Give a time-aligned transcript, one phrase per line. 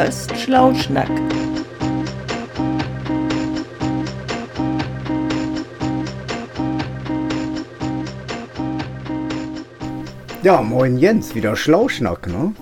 [0.00, 1.10] Podcast Schlauschnack.
[10.42, 12.54] Ja, moin Jens, wieder Schlauschnack, ne?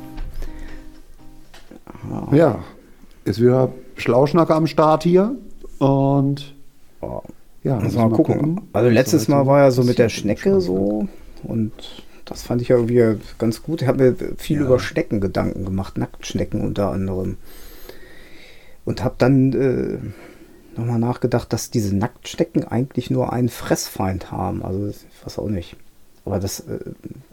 [2.32, 2.58] Ja,
[3.24, 5.36] ist wieder Schlauschnack am Start hier
[5.78, 6.56] und
[7.00, 7.22] Oh,
[7.62, 8.62] ja, Muss müssen mal wir gucken.
[8.72, 10.08] Also letztes heute Mal war ja so mit der.
[10.08, 11.06] Schnecke so
[11.44, 11.72] und
[12.28, 13.80] das fand ich ja irgendwie ganz gut.
[13.82, 17.38] Ich habe mir viel über Schnecken Gedanken gemacht, Nacktschnecken unter anderem.
[18.84, 24.62] Und habe dann äh, nochmal nachgedacht, dass diese Nacktschnecken eigentlich nur einen Fressfeind haben.
[24.62, 25.76] Also ich weiß auch nicht.
[26.24, 26.78] Aber das, äh,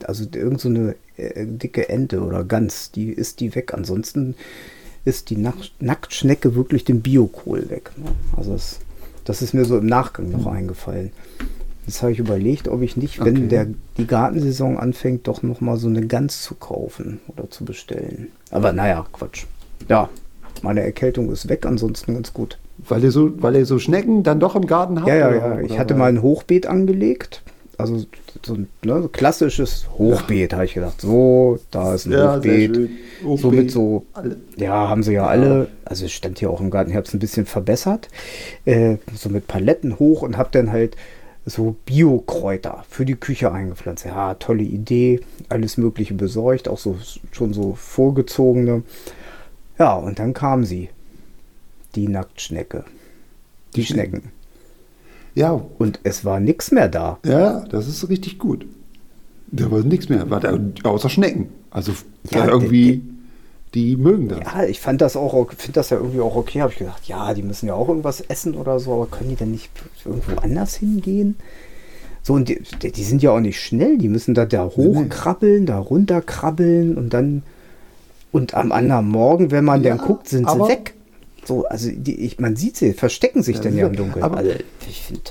[0.06, 3.74] also irgend so eine äh, dicke Ente oder Gans, die ist die weg.
[3.74, 4.36] Ansonsten
[5.04, 7.92] ist die Nack Nacktschnecke wirklich den Biokohl weg.
[7.98, 8.12] Ne?
[8.38, 8.80] Also das,
[9.26, 11.12] das ist mir so im Nachgang noch eingefallen.
[11.86, 13.48] Jetzt habe ich überlegt, ob ich nicht, wenn Okay.
[13.48, 18.30] der, die Gartensaison anfängt, doch noch mal so eine Gans zu kaufen oder zu bestellen.
[18.50, 19.46] Aber naja, Quatsch.
[19.88, 20.10] Ja,
[20.64, 22.58] meine Erkältung ist weg, ansonsten ganz gut.
[22.90, 25.08] Weil ihr so, weil ihr so Schnecken dann doch im Garten habt?
[25.08, 25.60] Ja, ja, oder- ja.
[25.62, 27.42] Ich oder hatte weil- mal ein Hochbeet angelegt.
[27.78, 28.06] Also
[28.46, 31.02] so ein ne, klassisches Hochbeet, habe ich gedacht.
[31.02, 32.74] So, da ist ein Ja, Hochbeet.
[32.76, 32.90] schön.
[33.22, 33.52] So Hochbeet.
[33.54, 35.68] mit so, Alle- ja, haben sie ja, alle.
[35.84, 38.08] Also es stand hier auch im Garten, ich habe es ein bisschen verbessert.
[38.66, 40.96] Äh, so mit Paletten hoch und habe dann halt
[41.46, 44.06] so Biokräuter für die Küche eingepflanzt.
[44.06, 45.20] Ja, tolle Idee.
[45.50, 46.98] Alles Mögliche besorgt, auch so
[47.32, 48.84] schon so vorgezogene.
[49.78, 50.90] Ja, und dann kam sie.
[51.96, 52.84] Die Nacktschnecke.
[53.76, 54.32] Die Schnecken.
[55.34, 57.20] Ja, Und es war nichts mehr da.
[57.26, 58.66] ja, das ist richtig gut.
[59.52, 61.50] Da war nichts mehr, war da, außer Schnecken.
[61.70, 61.92] Also
[62.32, 63.04] ja, irgendwie,
[63.76, 64.40] die mögen das.
[64.40, 66.62] Ja, ich fand das auch, finde das ja irgendwie auch okay.
[66.62, 69.36] Habe ich gedacht, ja, die müssen ja auch irgendwas essen oder so, aber können die
[69.36, 69.70] denn nicht
[70.04, 71.36] irgendwo anders hingehen?
[72.24, 72.60] So, und die,
[72.92, 77.44] die sind ja auch nicht schnell, die müssen da, da hochkrabbeln, da runterkrabbeln und dann,
[78.32, 80.96] und am anderen Morgen, wenn man Ja, dann guckt, sind sie weg.
[81.46, 84.24] So, also die, ich, man sieht sie, verstecken sich Ja, dann ja im Dunkeln.
[84.24, 84.52] aber- also,
[84.90, 85.22] ich finde,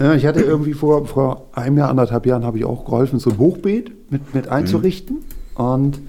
[0.00, 3.30] Ja, ich hatte irgendwie vor, vor einem Jahr, anderthalb Jahren, habe ich auch geholfen, so
[3.30, 5.18] ein Hochbeet mit, mit einzurichten.
[5.54, 6.00] Und äh,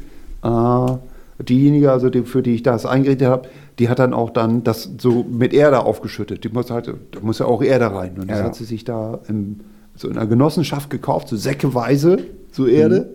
[0.44, 3.50] diejenige, also die, für die ich das eingerichtet habe,
[3.80, 6.44] die hat dann auch dann das so mit Erde aufgeschüttet.
[6.44, 8.18] Die muss halt, da muss ja auch Erde rein.
[8.20, 8.46] Und das Ja.
[8.46, 9.62] hat sie sich da im,
[9.96, 12.18] so in einer Genossenschaft gekauft, so säckeweise,
[12.52, 13.14] so Erde.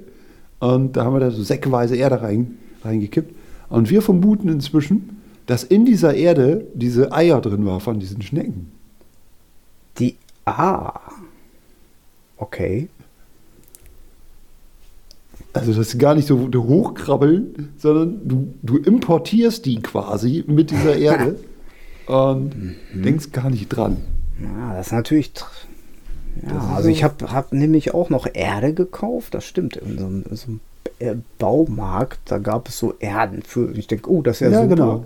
[0.58, 3.32] Und da haben wir da so säckeweise Erde rein, reingekippt.
[3.68, 8.72] Und wir vermuten inzwischen, dass in dieser Erde diese Eier drin war von diesen Schnecken.
[9.98, 10.92] die, ah,
[12.36, 12.88] okay.
[15.58, 20.96] Also das ist gar nicht so hochkrabbeln, sondern du, du importierst die quasi mit dieser
[20.98, 21.36] Erde
[22.06, 22.52] und
[22.94, 23.96] denkst gar nicht dran.
[24.42, 25.32] Ja, das ist natürlich.
[26.46, 29.76] Ja, ist also so- ich habe hab nämlich auch noch Erde gekauft, das stimmt.
[29.76, 30.60] In so einem, in so einem
[31.00, 33.72] äh, Baumarkt, da gab es so Erden für.
[33.76, 34.74] Ich denke, oh, das ist ja, Ja, super.
[34.74, 35.04] genau.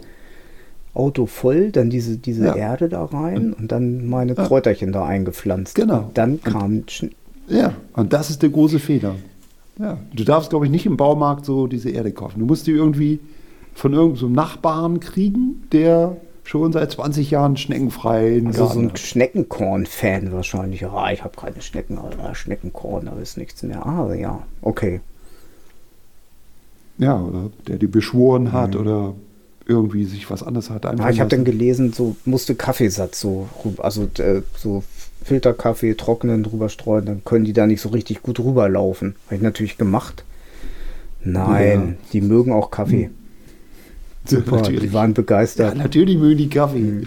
[0.95, 2.55] Auto voll, dann diese, diese Ja.
[2.55, 4.35] Erde da rein und dann meine.
[4.35, 5.75] Kräuterchen da eingepflanzt.
[5.75, 6.01] Genau.
[6.09, 6.73] Und dann Und- kam.
[6.87, 7.13] Schn-
[7.49, 9.15] Ja, und das ist der große Fehler.
[9.79, 12.41] Ja, du darfst, glaube ich, nicht im Baumarkt so diese Erde kaufen.
[12.41, 13.21] Du musst die irgendwie
[13.75, 18.97] von irgendeinem so Nachbarn kriegen, der schon seit 20 Jahren schneckenfrei Also so ein.
[18.97, 20.85] Schneckenkorn-Fan wahrscheinlich.
[20.87, 23.87] Ah, ich habe keine Schnecken, aber Schneckenkorn, da ist nichts mehr.
[23.87, 25.01] Ah, ja, okay.
[26.99, 29.15] Ja, oder der die beschworen hat oder
[29.67, 30.85] irgendwie sich was anderes hat.
[30.85, 34.83] Ja, Ah, ich habe dann gelesen, so musste Kaffeesatz so, also äh, so
[35.25, 39.15] Filterkaffee trocknen drüber streuen, dann können die da nicht so richtig gut rüberlaufen.
[39.27, 40.25] Habe ich natürlich gemacht.
[41.25, 43.11] Nein, die mögen auch Kaffee.
[44.25, 44.93] Super, die Natürlich.
[44.93, 45.77] waren Ja, begeistert.
[45.77, 47.03] natürlich mögen die Kaffee.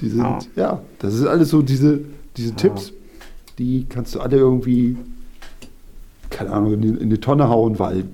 [0.00, 0.38] Die sind, Ja.
[0.56, 0.80] ja.
[0.98, 2.00] das ist alles so diese,
[2.36, 2.92] diese Tipps,
[3.58, 4.96] die kannst du alle irgendwie,
[6.30, 8.04] keine Ahnung, in, die- in die Tonne hauen, weil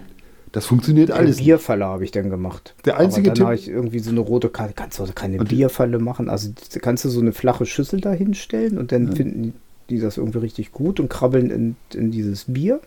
[0.57, 1.37] das funktioniert Eine alles.
[1.37, 2.75] Bierfalle habe ich dann gemacht.
[2.87, 4.73] Der einzige Aber dann habe ich irgendwie so eine rote Karte.
[4.75, 6.31] Kannst du also keine Und Bierfalle machen?
[6.31, 6.49] Also
[6.81, 9.53] kannst du so eine flache Schüssel da hinstellen und dann finden
[9.91, 12.81] die das irgendwie richtig gut und krabbeln in, in dieses Bier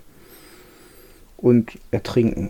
[1.38, 2.50] und ertrinken.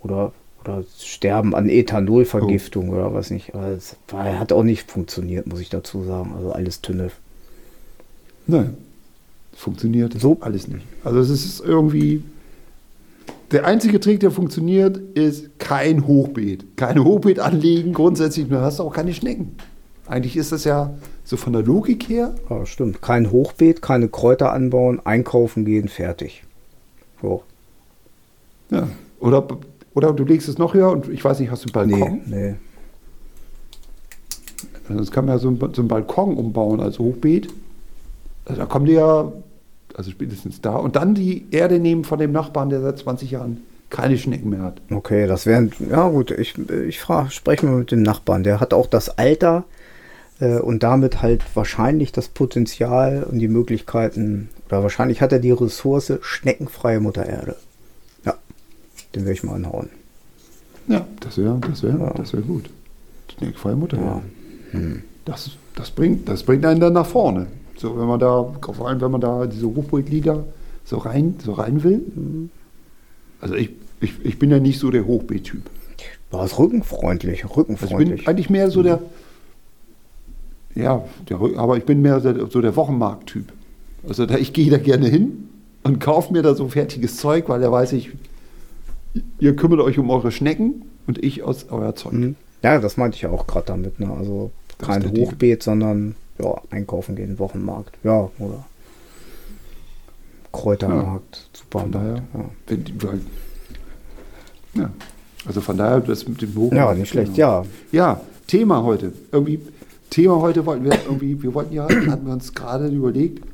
[0.00, 0.32] Oder,
[0.64, 3.54] oder sterben an Ethanolvergiftung oder was nicht.
[3.54, 6.32] Aber es hat auch nicht funktioniert, muss ich dazu sagen.
[6.34, 7.12] Also alles Tünnef.
[8.46, 8.74] Nein,
[9.54, 10.38] funktioniert So.
[10.40, 10.86] alles nicht.
[11.04, 12.22] Also es ist irgendwie,
[13.52, 16.76] der einzige Trick, der funktioniert, ist kein Hochbeet.
[16.76, 19.56] Keine Hochbeet anlegen, grundsätzlich, du hast auch keine Schnecken.
[20.06, 20.94] Eigentlich ist das ja
[21.24, 23.02] so von der Logik her, Ja, stimmt.
[23.02, 26.44] Kein Hochbeet, keine Kräuter anbauen, einkaufen gehen, fertig.
[27.20, 27.42] So.
[28.70, 28.88] Ja.
[29.20, 29.46] Oder,
[29.94, 32.20] oder du legst es noch höher und ich weiß nicht, hast du einen Balkon?
[32.26, 32.54] Nee, nee.
[34.88, 37.48] Also Das kann man ja so, ein- so einen Balkon umbauen als Hochbeet.
[38.44, 39.32] Also da kommen die ja,
[39.96, 40.76] also spätestens da.
[40.76, 44.62] Und dann die Erde nehmen von dem Nachbarn, der seit 20 Jahren keine Schnecken mehr
[44.62, 44.80] hat.
[44.90, 48.42] Okay, das wären, ja gut, ich, ich frage, spreche mal mit dem Nachbarn.
[48.42, 49.64] Der hat auch das Alter
[50.40, 55.52] äh, und damit halt wahrscheinlich das Potenzial und die Möglichkeiten, oder wahrscheinlich hat er die
[55.52, 57.56] Ressource schneckenfreie Mutter Erde.
[58.24, 58.34] Ja,
[59.14, 59.88] den werde ich mal anhauen.
[60.88, 62.10] Ja, das wäre das wär, Ja.
[62.10, 62.68] das wär gut.
[63.38, 63.98] Schneckenfreie Mutter.
[63.98, 64.22] Ja.
[64.72, 64.80] Ja.
[65.24, 67.46] Das, das, bringt, das bringt einen dann nach vorne.
[67.76, 70.44] So, wenn man da, vor allem wenn man da diese Hochbeetlieder
[70.84, 72.00] so rein, so rein will.
[73.40, 73.70] Also ich,
[74.00, 75.62] ich, ich bin ja nicht so der Hochbeet-Typ.
[76.30, 78.28] War es rückenfreundlich, Also ich bin rückenfreundlich.
[78.28, 79.00] eigentlich mehr so der,
[80.74, 83.52] ja, der, aber ich bin mehr der, so der Wochenmarkt-Typ.
[84.08, 85.48] Also da, ich gehe da gerne hin
[85.84, 88.10] und kaufe mir da so fertiges Zeug, weil da weiß ich,
[89.38, 92.12] ihr kümmert euch um eure Schnecken und ich aus euer Zeug.
[92.12, 92.36] Mhm.
[92.62, 94.00] Ja, das meinte ich ja auch gerade damit.
[94.00, 94.10] Ne?
[94.10, 95.10] Also Das kein.
[95.12, 97.96] Hochbeet, sondern ja, einkaufen gehen, Wochenmarkt.
[98.04, 98.64] Ja, oder
[100.52, 102.34] Kräutermarkt, Von daher, Supermarkt.
[102.34, 102.44] Ja.
[102.68, 103.20] wenn, die- weil,
[104.74, 104.90] ja,
[105.46, 106.72] also von daher, das mit dem Hoch.
[106.72, 107.62] ja, nicht schlecht, Genau.
[107.62, 107.66] ja.
[107.92, 109.12] Ja, Thema heute.
[109.32, 109.60] Irgendwie,
[110.10, 113.44] Thema heute wollten wir irgendwie, wir wollten ja, hatten wir uns gerade überlegt,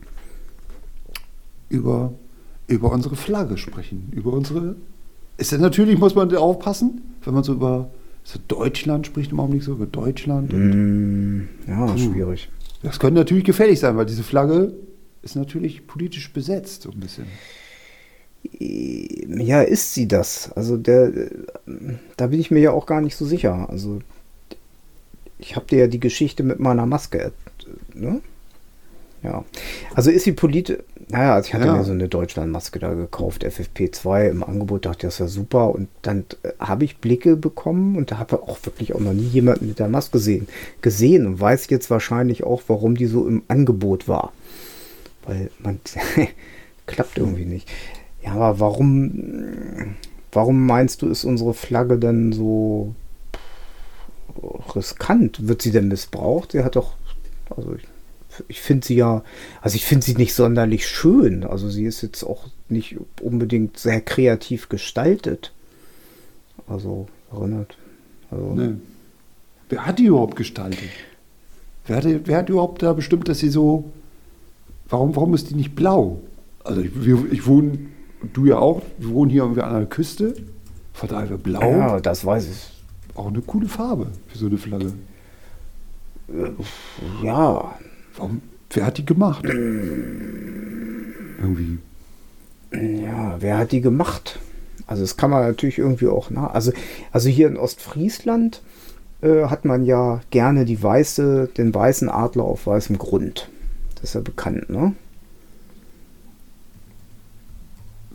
[1.68, 2.12] über,
[2.68, 4.08] über unsere Flagge sprechen.
[4.14, 4.76] Über unsere.
[5.38, 7.90] Ist ja natürlich, muss man aufpassen, wenn man so über
[8.24, 10.52] so Deutschland spricht im Augenblick so, über Deutschland.
[10.52, 11.98] Mm, ja, Puh.
[11.98, 12.48] schwierig.
[12.82, 14.72] Das könnte natürlich gefährlich sein, weil diese Flagge
[15.22, 17.26] ist natürlich politisch besetzt, so ein bisschen.
[18.60, 20.50] Ja, ist sie das?
[20.52, 21.30] Also der, äh,
[22.16, 23.68] da bin ich mir ja auch gar nicht so sicher.
[23.70, 24.00] Also
[25.38, 27.30] ich habe dir ja die Geschichte mit meiner Maske, äh,
[27.94, 28.20] ne?
[29.22, 29.44] Ja.
[29.94, 30.78] Also ist sie politisch.
[31.08, 31.76] Naja, also ich hatte Ja.
[31.76, 35.74] mir so eine Deutschlandmaske da gekauft, FFP2 im Angebot, dachte, das ist ja super.
[35.74, 39.26] Und dann äh, habe ich Blicke bekommen und da habe auch wirklich auch noch nie
[39.26, 40.48] jemanden mit der Maske gesehen,
[40.80, 44.32] gesehen und weiß jetzt wahrscheinlich auch, warum die so im Angebot war.
[45.26, 45.80] Weil man
[46.86, 47.68] klappt irgendwie nicht.
[48.24, 49.94] Ja, aber warum,
[50.30, 52.94] warum meinst du, ist unsere Flagge denn so
[54.74, 55.46] riskant?
[55.48, 56.52] Wird sie denn missbraucht?
[56.52, 56.94] Sie hat doch,
[57.54, 57.82] also ich,
[58.48, 59.22] ich finde sie ja,
[59.60, 61.44] also ich finde sie nicht sonderlich schön.
[61.44, 65.52] Also sie ist jetzt auch nicht unbedingt sehr kreativ gestaltet.
[66.66, 67.76] Also erinnert.
[68.30, 68.74] Also, Nee.
[69.68, 70.90] Wer hat die überhaupt gestaltet?
[71.86, 73.90] Wer hat, wer hat überhaupt da bestimmt, dass sie so.
[74.88, 76.20] Warum, warum ist die nicht blau?
[76.62, 76.90] Also ich,
[77.32, 77.78] ich wohne,
[78.34, 80.34] du ja auch, wir wohnen hier irgendwie an der Küste.
[80.92, 83.16] Von daher blau ja, das weiß ich.
[83.16, 84.92] auch eine coole Farbe für so eine Flagge.
[87.22, 87.74] Ja,
[88.16, 89.44] Warum, wer hat die gemacht?
[91.44, 91.78] Irgendwie.
[92.72, 94.38] Ja, wer hat die gemacht?
[94.86, 96.54] Also das kann man natürlich irgendwie auch nach.
[96.54, 96.72] Also,
[97.12, 98.62] also hier in Ostfriesland
[99.22, 103.48] äh, hat man ja gerne die weiße, den weißen Adler auf weißem Grund.
[103.94, 104.94] Das ist ja bekannt, ne?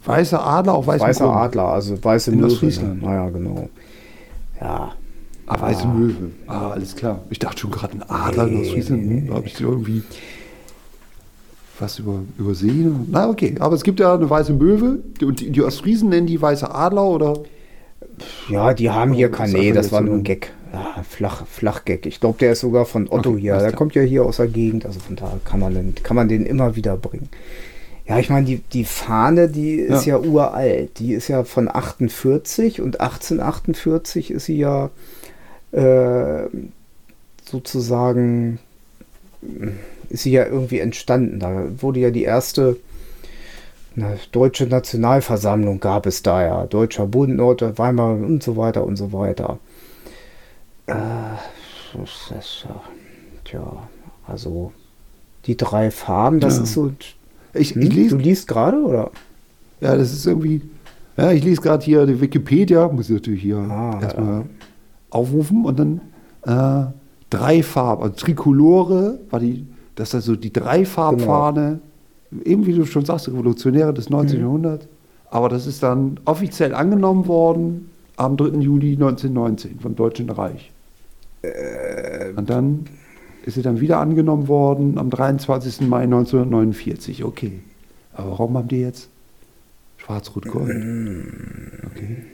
[0.04, 1.38] Weißer Adler auf weißem Weißer Grund.
[1.38, 2.48] Adler, also weiße In Möwe.
[2.48, 3.02] Ostfriesland.
[3.02, 3.08] Ne?
[3.08, 3.70] Naja, genau.
[4.60, 4.94] Ja.
[5.48, 6.32] Ah, weiße Möwe.
[6.46, 7.22] Ah, alles klar.
[7.30, 9.02] Ich dachte schon gerade ein Adler in Ostfriesland.
[9.04, 10.04] Hm, Da habe ich irgendwie
[11.80, 13.08] was über, übersehen.
[13.12, 13.56] Na, okay.
[13.60, 15.00] Aber es gibt ja eine weiße Möwe.
[15.22, 17.34] Die- Und die, die Ostfriesen nennen die weiße Adler oder?
[18.50, 19.48] Ja, die haben hier Das kein.
[19.50, 20.52] ist Nee, das war nur ein ein- Gag.
[20.74, 22.06] Ja, flach, Flachgag.
[22.08, 23.54] Ich glaube, der ist sogar von Otto Okay, hier.
[23.54, 23.72] Der klar.
[23.74, 24.86] kommt ja hier aus der Gegend.
[24.86, 27.30] Also von da kann man den, kann man den immer wieder bringen.
[28.08, 30.18] Ja, ich meine, die, die Fahne, die ist ja.
[30.18, 30.24] Ja.
[30.28, 31.00] uralt.
[31.00, 34.90] Die ist ja von 48 und 1848 ist sie ja
[35.72, 36.48] äh,
[37.44, 38.60] sozusagen
[40.10, 41.40] ist sie ja irgendwie entstanden.
[41.40, 42.78] Da wurde ja die erste
[43.96, 46.66] na, deutsche Nationalversammlung gab es da ja.
[46.66, 49.60] Deutscher Bund, Nord, Weimar und so weiter und so weiter.
[50.88, 50.94] Äh,
[51.94, 52.82] das ist, ja,
[53.44, 53.88] tja,
[54.28, 54.72] also
[55.46, 56.64] die drei Farben, das Ja.
[56.64, 56.92] ist so.
[57.54, 57.82] Ich, Hm?
[57.82, 59.12] ich du lese, liest gerade oder?
[59.82, 60.62] ja, das ist irgendwie,
[61.18, 64.44] ja, ich lese gerade hier die Wikipedia, muss ich natürlich hier Ah, erstmal
[65.18, 66.02] aufrufen und dann
[66.44, 66.92] äh,
[67.30, 71.80] drei Farben, also Trikolore war die, das ist also die Dreifarbfahne,
[72.44, 74.38] eben wie du schon sagst, Revolutionäre des 19.
[74.38, 74.44] Mhm.
[74.44, 74.88] Jahrhunderts,
[75.30, 78.60] aber das ist dann offiziell angenommen worden am 3.
[78.60, 80.72] Juli 1919 vom Deutschen Reich.
[81.42, 82.86] Äh, und dann
[83.46, 85.82] ist sie dann wieder angenommen worden am 23.
[85.88, 87.24] Mai 1949.
[87.24, 87.60] Okay.
[88.14, 89.10] Aber warum haben die jetzt
[89.98, 90.70] Schwarz-Rot-Gold?
[91.92, 92.26] Okay.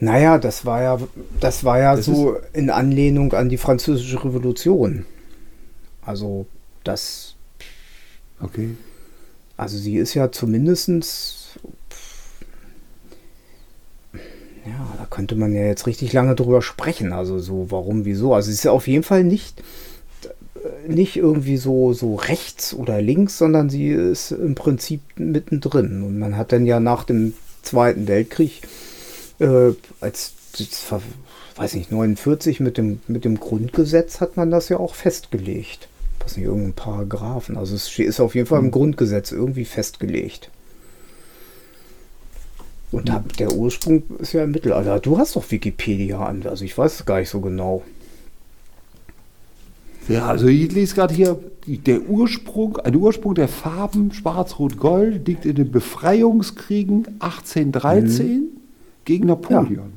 [0.00, 0.98] Naja, das war ja,
[1.40, 5.04] das war ja Das so in Anlehnung an die Französische Revolution.
[6.02, 6.46] Also
[6.84, 7.34] das,
[8.40, 8.70] Okay.
[9.56, 11.36] also sie ist ja zumindestens
[14.66, 17.12] ja, da könnte man ja jetzt richtig lange drüber sprechen.
[17.12, 18.34] Also so, warum, wieso.
[18.34, 19.62] Also sie ist ja auf jeden Fall nicht,
[20.86, 26.02] nicht irgendwie so, so rechts oder links, sondern sie ist im Prinzip mittendrin.
[26.02, 28.62] Und man hat dann ja nach dem Zweiten Weltkrieg,
[29.40, 30.32] äh, als,
[31.56, 35.88] weiß nicht, 49 mit dem, mit dem Grundgesetz hat man das ja auch festgelegt.
[36.22, 37.56] Was nicht, irgendein Paragraphen.
[37.56, 38.70] Also es ist auf jeden Fall im Mhm.
[38.72, 40.50] Grundgesetz irgendwie festgelegt.
[42.92, 44.98] Und da, der Ursprung ist ja im Mittelalter.
[44.98, 47.82] Du hast doch Wikipedia an, also ich weiß es gar nicht so genau.
[50.08, 55.54] Ja, also ich lese gerade hier, der Ursprung, ein Ursprung der Farben Schwarz-Rot-Gold liegt in
[55.54, 58.48] den Befreiungskriegen 1813
[59.10, 59.92] gegen Napoleon.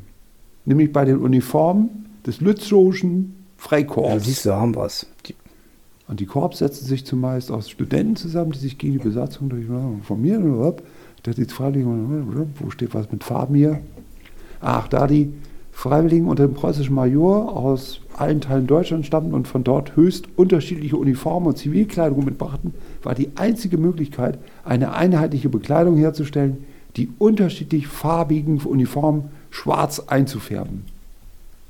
[0.65, 4.25] Nämlich bei den Uniformen des Lützowschen Ja, Freikorps.
[4.25, 5.05] siehst du, haben wir es.
[6.07, 9.65] Und die Korps setzen sich zumeist aus Studenten zusammen, die sich gegen die Besatzung durch
[10.01, 10.73] formieren.
[11.21, 13.81] Da die Freiwilligen, wo steht was mit Farben hier?
[14.61, 15.31] Ach, da die
[15.71, 20.97] Freiwilligen unter dem preußischen Major aus allen Teilen Deutschlands stammten und von dort höchst unterschiedliche
[20.97, 26.65] Uniformen und Zivilkleidung mitbrachten, war die einzige Möglichkeit, eine einheitliche Bekleidung herzustellen,
[26.95, 30.85] die unterschiedlich farbigen Uniformen schwarz einzufärben.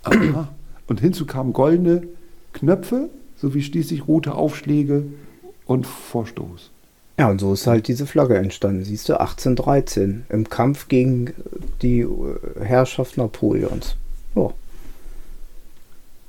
[0.04, 0.50] Aha.
[0.88, 2.04] Und hinzu kamen goldene
[2.52, 5.06] Knöpfe sowie schließlich rote Aufschläge
[5.66, 6.72] und Vorstoß.
[7.18, 11.32] Ja, und so ist halt diese Flagge entstanden, siehst du, 1813 im Kampf gegen
[11.82, 12.10] die äh,
[12.62, 13.96] Herrschaft Napoleons.
[14.36, 14.50] Ja,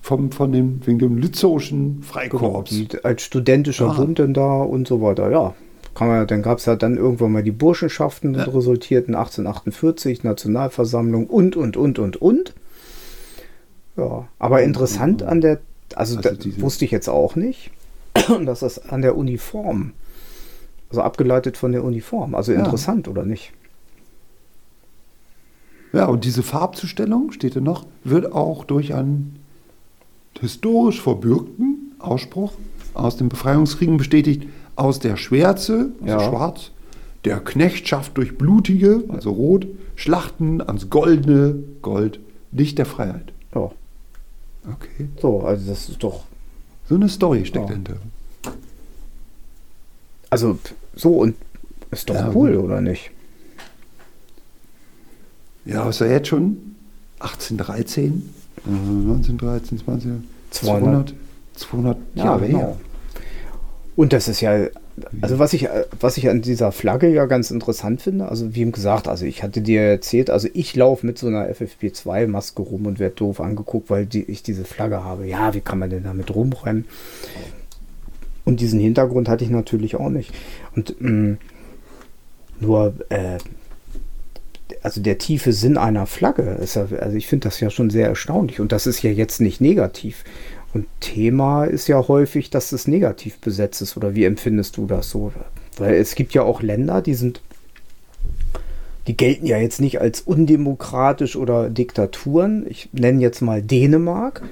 [0.02, 2.70] Vom, von dem, wegen dem Lützowschen genau, Freikorps.
[2.70, 3.94] die, als studentischer Ah.
[3.94, 5.30] Bund denn da und so weiter.
[5.30, 5.54] Ja,
[6.00, 11.56] man, dann gab es ja dann irgendwann mal die Burschenschaften und resultierten 1848 Nationalversammlung und,
[11.56, 12.54] und, und, und, und.
[13.96, 15.60] Ja, aber interessant an der,
[15.94, 17.70] also, Also da, wusste ich jetzt auch nicht,
[18.44, 19.92] dass das an der Uniform,
[20.90, 22.58] also abgeleitet von der Uniform, also Ja.
[22.58, 23.52] interessant oder nicht?
[25.92, 29.38] Ja, und diese Farbzustellung, steht da noch, wird auch durch einen
[30.40, 32.52] historisch verbürgten Ausspruch
[32.94, 36.20] aus den Befreiungskriegen bestätigt, aus der Schwärze, also Ja.
[36.30, 36.70] schwarz,
[37.24, 39.66] der Knechtschaft durch blutige, also rot,
[39.96, 42.18] Schlachten ans goldene, Gold,
[42.52, 43.32] Licht der Freiheit.
[43.54, 43.70] Ja,
[44.66, 45.08] Okay.
[45.20, 46.24] so, also das ist doch,
[46.88, 47.68] So eine Story steckt Ja.
[47.68, 47.94] dahinter.
[50.30, 50.58] also
[50.94, 51.34] so und
[51.90, 53.10] ist doch Ja, cool, oder nicht?
[55.64, 56.56] Ja, ist ja jetzt schon
[57.20, 58.28] 1813,
[58.66, 60.10] äh, 1913, 20,
[60.50, 61.14] 200,
[61.54, 62.58] 200 Ja, Jahre genau.
[62.58, 62.76] her.
[63.96, 64.66] Und das ist ja,
[65.20, 65.68] also was ich,
[66.00, 69.60] was ich an dieser Flagge ja ganz interessant finde, also wie gesagt, also ich hatte
[69.60, 74.06] dir erzählt, also ich laufe mit so einer FFP2-Maske rum und werde doof angeguckt, weil
[74.06, 75.26] die, ich diese Flagge habe.
[75.26, 76.86] Ja, wie kann man denn damit rumrennen?
[78.44, 80.32] Und diesen Hintergrund hatte ich natürlich auch nicht.
[80.74, 81.36] Und mh,
[82.60, 83.38] nur, äh,
[84.82, 88.08] also der tiefe Sinn einer Flagge ist ja, also ich finde das ja schon sehr
[88.08, 88.60] erstaunlich.
[88.60, 90.24] Und das ist ja jetzt nicht negativ.
[90.74, 93.96] Und Thema ist ja häufig, dass es negativ besetzt ist.
[93.96, 95.32] Oder wie empfindest du das so?
[95.78, 97.40] Weil es gibt ja auch Länder, die sind,
[99.06, 102.66] die gelten ja jetzt nicht als undemokratisch oder Diktaturen.
[102.68, 104.42] Ich nenne jetzt mal Dänemark.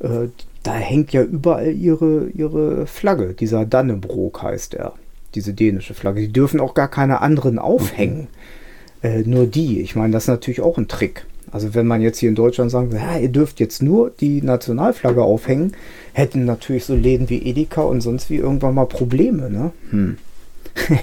[0.00, 0.28] Äh,
[0.62, 3.32] da hängt ja überall ihre, ihre Flagge.
[3.32, 4.92] Dieser Dannebrog heißt er.
[5.34, 6.20] Diese dänische Flagge.
[6.20, 8.26] Die dürfen auch gar keine anderen aufhängen.
[9.02, 9.80] Äh, nur die.
[9.80, 11.24] Ich meine, das ist natürlich auch ein Trick.
[11.52, 15.22] Also wenn man jetzt hier in Deutschland sagt, ja, ihr dürft jetzt nur die Nationalflagge
[15.22, 15.72] aufhängen,
[16.12, 19.72] hätten natürlich so Läden wie Edeka und sonst wie irgendwann mal Probleme, ne?
[19.90, 20.16] Hm.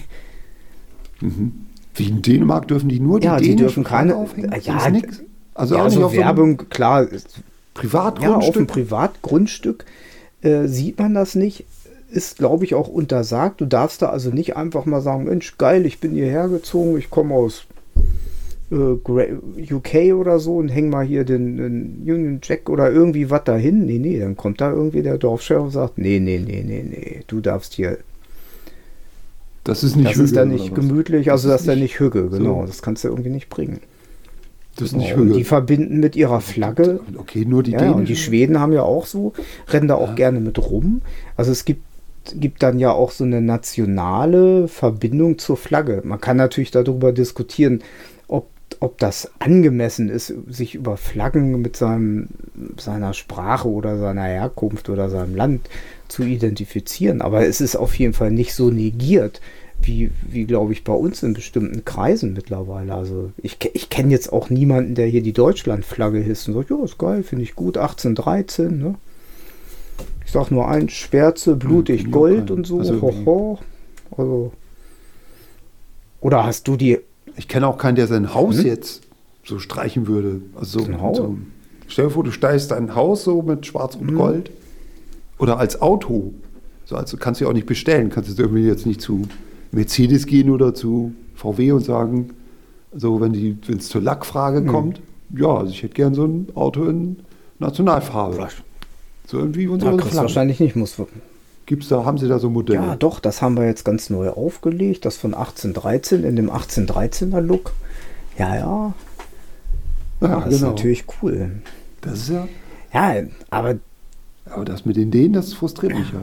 [1.96, 4.54] Wie in Dänemark dürfen die nur die Ja, die dürfen keine- aufhängen?
[4.62, 4.78] ja?
[5.56, 8.48] Also ja, also auf so Werbung, klar, ist- ja, Privatgrundstück?
[8.48, 9.86] auf dem Privatgrundstück
[10.44, 11.66] äh, sieht man das nicht.
[12.10, 13.60] Ist, glaube ich, auch untersagt.
[13.60, 17.10] Du darfst da also nicht einfach mal sagen, Mensch, geil, ich bin hierher gezogen, ich
[17.10, 17.66] komme aus
[18.70, 23.86] UK oder so und häng mal hier den, den Union Jack oder irgendwie was dahin.
[23.86, 27.24] Nee, nee, dann kommt da irgendwie der Dorfchef und sagt, nee, nee, nee, nee, nee,
[27.28, 27.98] du darfst hier,
[29.64, 32.00] das ist nicht das ist Hügel dann oder nicht gemütlich, also das ist dann nicht
[32.00, 32.38] Hügge, so.
[32.38, 33.80] genau, das kannst du irgendwie nicht bringen.
[34.76, 35.38] Das ist nicht und Hügel.
[35.38, 38.26] die verbinden mit ihrer Flagge Okay, nur die ja, ja, und die dänischen.
[38.26, 39.34] Schweden haben ja auch so,
[39.70, 41.02] rennen da auch gerne mit rum.
[41.36, 41.84] Also es gibt,
[42.36, 46.02] gibt dann ja auch so eine nationale Verbindung zur Flagge.
[46.04, 47.82] Man kann natürlich darüber diskutieren,
[48.80, 52.30] ob, das angemessen ist, sich über Flaggen mit seinem,
[52.78, 55.70] seiner Sprache oder seiner Herkunft oder seinem Land
[56.08, 57.22] zu identifizieren.
[57.22, 59.42] Aber es ist auf jeden Fall nicht so negiert,
[59.82, 62.94] wie, wie glaube ich, bei uns in bestimmten Kreisen mittlerweile.
[62.94, 66.84] Also ich, ich kenne jetzt auch niemanden, der hier die Deutschlandflagge hisst und sagt, ja,
[66.84, 68.96] ist geil, finde ich gut, 1813, ne?
[70.26, 73.60] Ich sag nur eins, Schwärze, blutig, kenn ich auch Gold und so, Also ho.
[74.16, 74.52] Also.
[76.20, 77.00] Oder hast du die,
[77.38, 78.66] Ich kenne auch keinen, der sein Haus Hm?
[78.66, 79.02] jetzt
[79.46, 80.42] so streichen würde.
[80.56, 81.38] Also so, so.
[81.88, 84.18] Stell dir vor, du steigst dein Haus so mit Schwarz und Hm.
[84.18, 84.52] Gold.
[85.40, 86.34] Oder als Auto.
[86.86, 88.10] So, also kannst du ja auch nicht bestellen.
[88.10, 89.22] Kannst du irgendwie jetzt nicht zu
[89.72, 92.32] Mercedes gehen oder zu VW und sagen,
[92.96, 93.34] So, wenn
[93.78, 94.68] es zur Lackfrage Hm.
[94.68, 95.02] kommt,
[95.36, 97.18] ja, also ich hätte gern so ein Auto in
[97.60, 98.48] Nationalfarbe.
[99.28, 100.18] So irgendwie Ja, unsere du Flagge.
[100.18, 100.76] wahrscheinlich nicht.
[100.76, 100.96] Muss,
[101.68, 102.80] Gibt's da, haben Sie da so Modelle?
[102.80, 105.06] ja, doch, das haben wir jetzt ganz neu aufgelegt.
[105.06, 107.74] Das von 1813 in dem 1813er Look.
[108.40, 108.94] Ja, ja.
[110.22, 111.52] Ja, das ist natürlich cool.
[112.02, 112.48] Das ist ja,
[112.94, 113.76] Ja, aber
[114.50, 116.22] aber das mit den Dänen, das frustriert mich ja.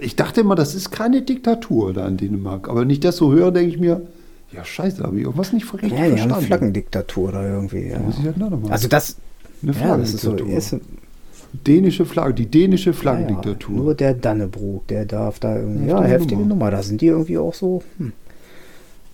[0.00, 2.68] Ich dachte immer, das ist keine Diktatur da in Dänemark.
[2.68, 4.02] Aber ich das so höre, denke ich mir,
[4.52, 6.46] ja scheiße, habe ich irgendwas nicht richtig ja, die haben eine verstanden.
[6.46, 7.88] Flaggendiktatur da irgendwie.
[7.88, 7.98] Ja.
[7.98, 8.72] Da muss ich halt nochmal.
[8.72, 9.16] Also das,
[9.62, 10.76] eine ja, das ist so, ist,
[11.52, 13.76] Dänische Flagge, die dänische ja, ja, Flaggendiktatur.
[13.76, 16.48] nur der Dannebrog, der darf da irgendwie, ja, Heftige heftige Nummer.
[16.54, 16.70] Nummer.
[16.70, 18.12] Da sind die irgendwie auch so, hm.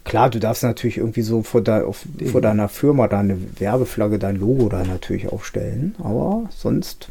[0.04, 4.36] Klar, du darfst natürlich irgendwie so vor, de, auf, vor deiner Firma deine Werbeflagge, dein
[4.36, 7.08] Logo da natürlich aufstellen, aber sonst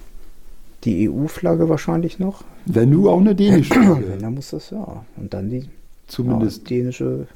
[0.84, 2.44] die EU-Flagge wahrscheinlich noch.
[2.66, 5.06] Wenn du auch eine dänische Wenn, Flagge, dann muss das ja.
[5.16, 5.70] Und dann die
[6.08, 6.70] zumindest.
[6.70, 7.28] ja, dänische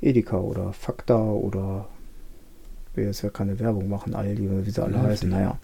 [0.00, 1.88] Edeka oder Fakta oder
[2.94, 5.28] will jetzt ja keine Werbung machen, Aldi oder wie sie alle Ja, heißen.
[5.28, 5.58] Naja.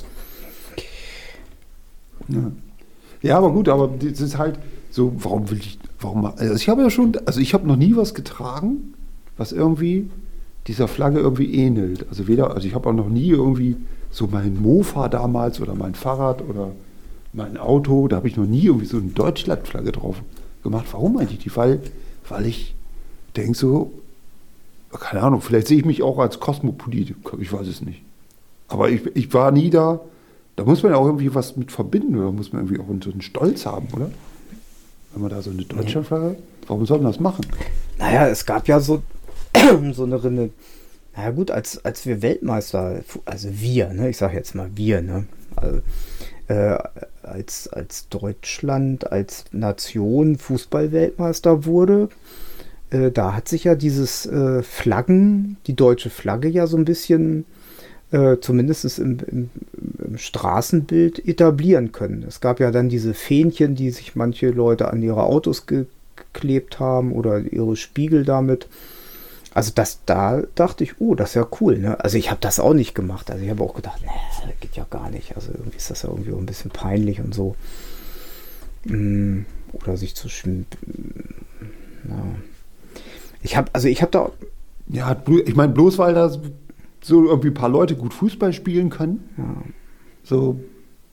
[2.28, 2.52] Ja.
[3.22, 4.58] ja, aber gut, aber das ist halt
[4.90, 7.96] so, warum will ich, warum, also ich habe ja schon, also ich habe noch nie
[7.96, 8.94] was getragen,
[9.36, 10.08] was irgendwie
[10.66, 12.06] dieser Flagge irgendwie ähnelt.
[12.08, 13.76] Also weder, also ich habe auch noch nie irgendwie
[14.10, 16.72] so mein Mofa damals oder mein Fahrrad oder
[17.32, 20.22] mein Auto, da habe ich noch nie irgendwie so eine Deutschlandflagge drauf
[20.62, 20.86] gemacht.
[20.92, 21.54] Warum eigentlich die?
[21.54, 21.80] Weil,
[22.28, 22.74] weil ich
[23.36, 23.92] denke so,
[24.90, 28.02] keine Ahnung, vielleicht sehe ich mich auch als Kosmopolit, ich weiß es nicht.
[28.68, 30.00] Aber ich, ich war nie da,
[30.56, 33.20] da muss man ja auch irgendwie was mit verbinden oder muss man irgendwie auch einen
[33.20, 34.10] Stolz haben, oder?
[35.12, 36.36] Wenn man da so eine Deutschlandflagge hat.
[36.66, 37.46] Warum soll man das machen?
[37.98, 39.02] Naja, es gab ja so,
[39.92, 40.50] so eine Rinne.
[41.14, 45.26] Naja gut, als, als wir Weltmeister, also wir, ne, ich sage jetzt mal wir, ne,
[45.56, 45.80] also,
[46.48, 46.76] äh,
[47.22, 52.08] als, als Deutschland, als Nation Fußballweltmeister wurde,
[52.90, 57.46] äh, da hat sich ja dieses äh, Flaggen, die deutsche Flagge ja so ein bisschen,
[58.12, 59.50] äh, zumindest im, im,
[60.04, 62.24] im Straßenbild etablieren können.
[62.26, 65.86] Es gab ja dann diese Fähnchen, die sich manche Leute an ihre Autos ge
[66.32, 68.68] geklebt haben oder ihre Spiegel damit.
[69.52, 71.78] Also das, da dachte ich, oh, das ist ja cool.
[71.78, 71.98] Ne?
[72.00, 73.30] Also ich habe das auch nicht gemacht.
[73.30, 74.10] Also ich habe auch gedacht, nee,
[74.42, 75.34] das geht ja gar nicht.
[75.36, 77.56] Also irgendwie ist das ja irgendwie auch ein bisschen peinlich und so.
[78.84, 79.40] Mm,
[79.72, 80.66] Oder sich zu schm
[82.08, 82.22] ja.
[83.42, 84.30] Ich habe, also ich habe da,
[84.88, 86.30] Ja, ich meine, bloß weil da
[87.06, 89.54] so irgendwie ein paar Leute gut Fußball spielen können, ja,
[90.24, 90.58] so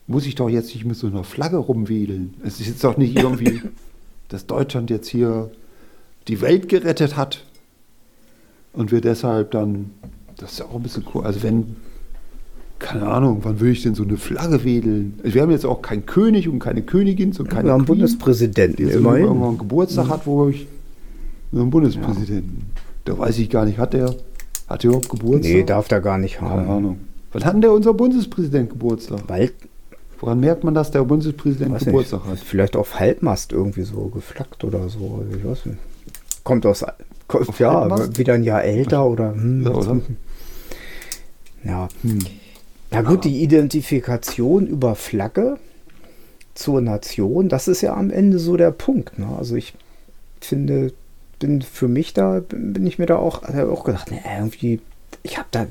[0.07, 2.33] muss ich doch jetzt nicht mit so einer Flagge rumwedeln.
[2.43, 3.61] Es ist jetzt doch nicht irgendwie,
[4.27, 5.51] dass Deutschland jetzt hier
[6.27, 7.45] die Welt gerettet hat
[8.73, 9.91] und wir deshalb dann,
[10.37, 11.23] das ist ja auch ein bisschen cool.
[11.25, 11.75] Also wenn,
[12.79, 15.19] keine Ahnung, wann will ich denn so eine Flagge wedeln?
[15.23, 17.99] Also wir haben jetzt auch keinen König und keine Königin, so keine wir haben Queen,
[17.99, 19.25] Bundespräsidenten der immerhin.
[19.25, 20.67] irgendwann einen Geburtstag hat, wo ich
[21.51, 22.63] so einen Bundespräsidenten.
[23.05, 24.15] Da weiß ich gar nicht, hat der,
[24.67, 25.53] hat der überhaupt Geburtstag?
[25.53, 26.69] Nee, darf der gar nicht Keine haben.
[26.69, 26.99] Ahnung.
[27.31, 29.21] Wann hat denn der unser Bundespräsident Geburtstag?
[29.27, 29.51] Weil,
[30.19, 32.47] Woran merkt man, dass der Bundespräsident weiß Geburtstag nicht, hat?
[32.47, 35.19] vielleicht auf Halbmast irgendwie so geflaggt oder so.
[35.21, 35.77] Also ich weiß nicht.
[36.43, 36.85] Kommt aus,
[37.27, 38.17] kommt, Auf ja, Halbmast?
[38.17, 39.33] wieder ein Jahr älter oder.
[39.33, 40.01] Hm, Ja, oder?
[41.63, 41.87] Ja.
[42.03, 42.19] Hm.
[42.91, 45.57] Na gut, die Identifikation über Flagge
[46.53, 49.17] zur Nation, das ist ja am Ende so der Punkt.
[49.17, 49.27] Ne?
[49.37, 49.73] Also ich
[50.39, 50.93] finde,
[51.43, 54.79] bin für mich da, bin ich mir da auch, hab auch gedacht, ne, irgendwie,
[55.23, 55.67] ich habe da,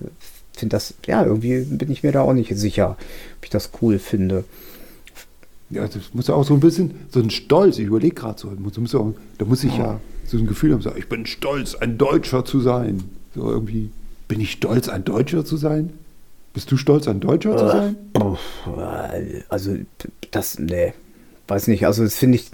[0.52, 2.90] finde das, ja, irgendwie bin ich mir da auch nicht sicher,
[3.38, 4.44] ob ich das cool finde.
[5.70, 8.48] Ja, das muss ja auch so ein bisschen, so ein Stolz, ich überlege gerade so,
[8.50, 11.24] muss, muss ja auch, da muss ich ja so ein Gefühl haben, so, ich bin
[11.24, 13.02] stolz, ein Deutscher zu sein.
[13.35, 13.88] So irgendwie,
[14.28, 15.90] bin ich stolz, ein Deutscher zu sein?
[16.52, 17.96] Bist du stolz, ein Deutscher zu sein?
[19.48, 19.78] Also
[20.30, 20.92] das, ne,
[21.48, 22.50] weiß nicht, also das finde ich,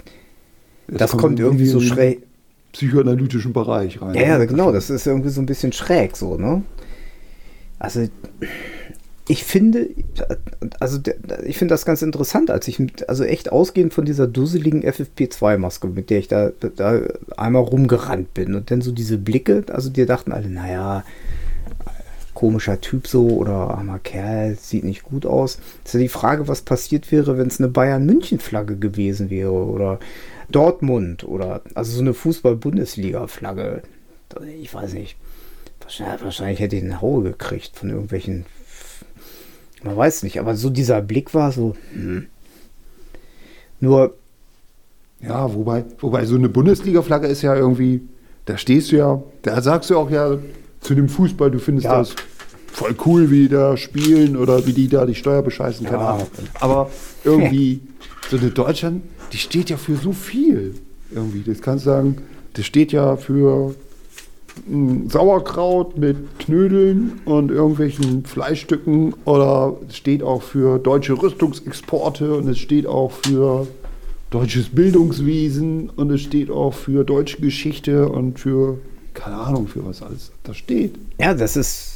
[0.87, 2.28] Jetzt das kommt irgendwie so in den schräg.
[2.71, 4.15] Psychoanalytischen Bereich rein.
[4.15, 6.63] Ja, genau, das ist irgendwie so ein bisschen schräg so, ne?
[7.79, 8.07] Also,
[9.27, 9.89] ich finde,
[10.79, 10.99] also
[11.45, 16.09] ich finde das ganz interessant, als ich, also echt ausgehend von dieser dusseligen FFP2-Maske, mit
[16.09, 17.01] der ich da, da
[17.37, 21.03] einmal rumgerannt bin und dann so diese Blicke, also die dachten alle, naja,
[22.33, 25.59] komischer Typ so oder armer Kerl, sieht nicht gut aus.
[25.83, 29.99] Das ist ja die Frage, was passiert wäre, wenn es eine Bayern-München-Flagge gewesen wäre oder
[30.51, 33.83] Dortmund oder also so eine Fußball-Bundesliga-Flagge.
[34.61, 35.15] Ich weiß nicht.
[35.81, 38.45] Wahrscheinlich, wahrscheinlich hätte ich einen Haue gekriegt von irgendwelchen.
[39.83, 41.75] Man weiß nicht, aber so dieser Blick war so.
[41.93, 42.27] Hm.
[43.79, 44.15] Nur,
[45.21, 48.01] Ja, wobei, wobei so eine Bundesliga-Flagge ist ja irgendwie,
[48.45, 50.37] da stehst du ja, da sagst du auch ja
[50.79, 51.97] zu dem Fußball, du findest Ja.
[51.99, 52.15] das
[52.67, 56.09] voll cool, wie die da spielen oder wie die da die Steuer bescheißen, keine Ja.
[56.13, 56.27] Ahnung.
[56.61, 56.89] Aber
[57.25, 57.81] irgendwie,
[58.29, 60.75] so eine Deutschland, die steht ja für so viel.
[61.11, 62.17] Irgendwie, das kannst du sagen,
[62.53, 63.75] das steht ja für,
[64.67, 72.47] ein Sauerkraut mit Knödeln und irgendwelchen Fleischstücken oder es steht auch für deutsche Rüstungsexporte und
[72.47, 73.67] es steht auch für
[74.29, 78.79] deutsches Bildungswesen und es steht auch für deutsche Geschichte und für
[79.13, 80.95] keine Ahnung für was alles da steht.
[81.19, 81.88] Ja, das ist.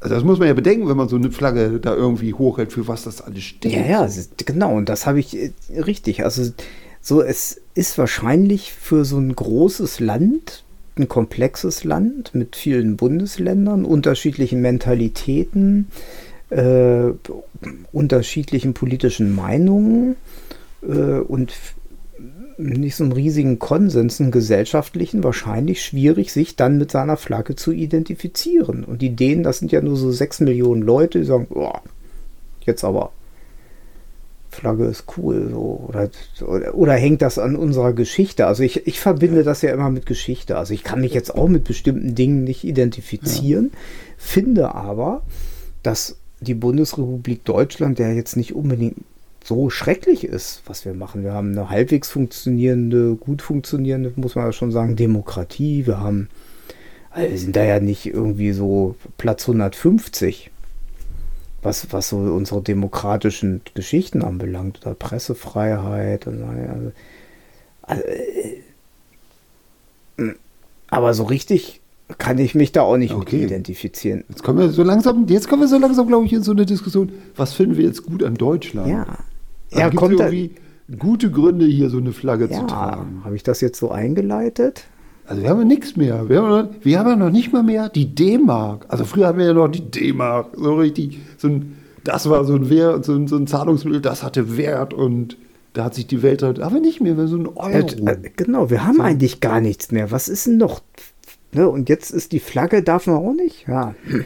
[0.00, 2.86] Also das muss man ja bedenken, wenn man so eine Flagge da irgendwie hochhält, für
[2.86, 3.72] was das alles steht.
[3.72, 4.08] Ja, ja,
[4.46, 4.76] genau.
[4.76, 6.24] Und das habe ich äh, richtig.
[6.24, 6.52] Also
[7.00, 10.64] so, es ist wahrscheinlich für so ein großes Land,
[10.96, 15.88] ein komplexes Land mit vielen Bundesländern, unterschiedlichen Mentalitäten,
[16.50, 17.10] äh,
[17.92, 20.16] unterschiedlichen politischen Meinungen
[20.82, 21.52] äh, und
[22.58, 27.72] nicht so einen riesigen Konsens, einen gesellschaftlichen, wahrscheinlich schwierig, sich dann mit seiner Flagge zu
[27.72, 28.84] identifizieren.
[28.84, 31.80] Und die Dänen, das sind ja nur so sechs Millionen Leute, die sagen, boah,
[32.62, 33.12] jetzt aber
[34.50, 35.48] Flagge ist cool.
[35.50, 35.84] So.
[35.88, 36.10] Oder,
[36.46, 38.46] oder, oder hängt das an unserer Geschichte?
[38.46, 40.56] Also ich, ich verbinde das ja immer mit Geschichte.
[40.56, 43.70] Also ich kann mich jetzt auch mit bestimmten Dingen nicht identifizieren,
[44.16, 45.22] finde aber,
[45.82, 48.98] dass die Bundesrepublik Deutschland, der jetzt nicht unbedingt
[49.48, 51.24] so schrecklich ist, was wir machen.
[51.24, 55.86] Wir haben eine halbwegs funktionierende, gut funktionierende, muss man ja schon sagen, Demokratie.
[55.86, 56.28] Wir haben,
[57.10, 60.50] also wir sind da ja nicht irgendwie so Platz 150
[61.62, 66.26] was, was so unsere demokratischen Geschichten anbelangt, oder Pressefreiheit.
[66.26, 66.92] Und, so, also,
[70.16, 70.32] also,
[70.88, 71.80] aber so richtig
[72.16, 73.44] kann ich mich da auch nicht Okay.
[73.44, 74.24] identifizieren.
[74.28, 76.64] Jetzt kommen wir so langsam, jetzt kommen wir so langsam, glaube ich, in so eine
[76.64, 77.12] Diskussion.
[77.36, 78.88] Was finden wir jetzt gut an Deutschland?
[78.88, 79.18] Ja.
[79.70, 80.54] Also Ja, kommt da, irgendwie
[80.98, 83.22] gute Gründe, hier so eine Flagge zu ja, tragen.
[83.24, 84.84] habe ich das jetzt so eingeleitet?
[85.26, 86.28] Also wir haben ja nichts mehr.
[86.28, 88.86] Wir haben, ja- wir haben ja noch nicht mal mehr die D-Mark.
[88.88, 90.48] Also früher hatten wir ja noch die D-Mark.
[90.56, 94.22] So richtig, so ein, das war so ein, Wert, so, ein, so ein Zahlungsmittel, das
[94.22, 95.36] hatte Wert und
[95.74, 97.68] da hat sich die Welt, aber nicht mehr, wir so ein Euro.
[98.06, 100.10] Äh, äh, genau, wir haben eigentlich gar nichts mehr.
[100.10, 100.80] Was ist denn noch?
[101.52, 101.68] Ne?
[101.68, 103.66] Und jetzt ist die Flagge, darf man auch nicht?
[103.68, 103.94] Ja.
[104.04, 104.24] Hm.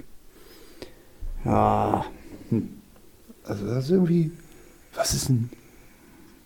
[1.45, 2.05] Ja,
[3.45, 4.31] Also das ist irgendwie,
[4.95, 5.51] was ist ein,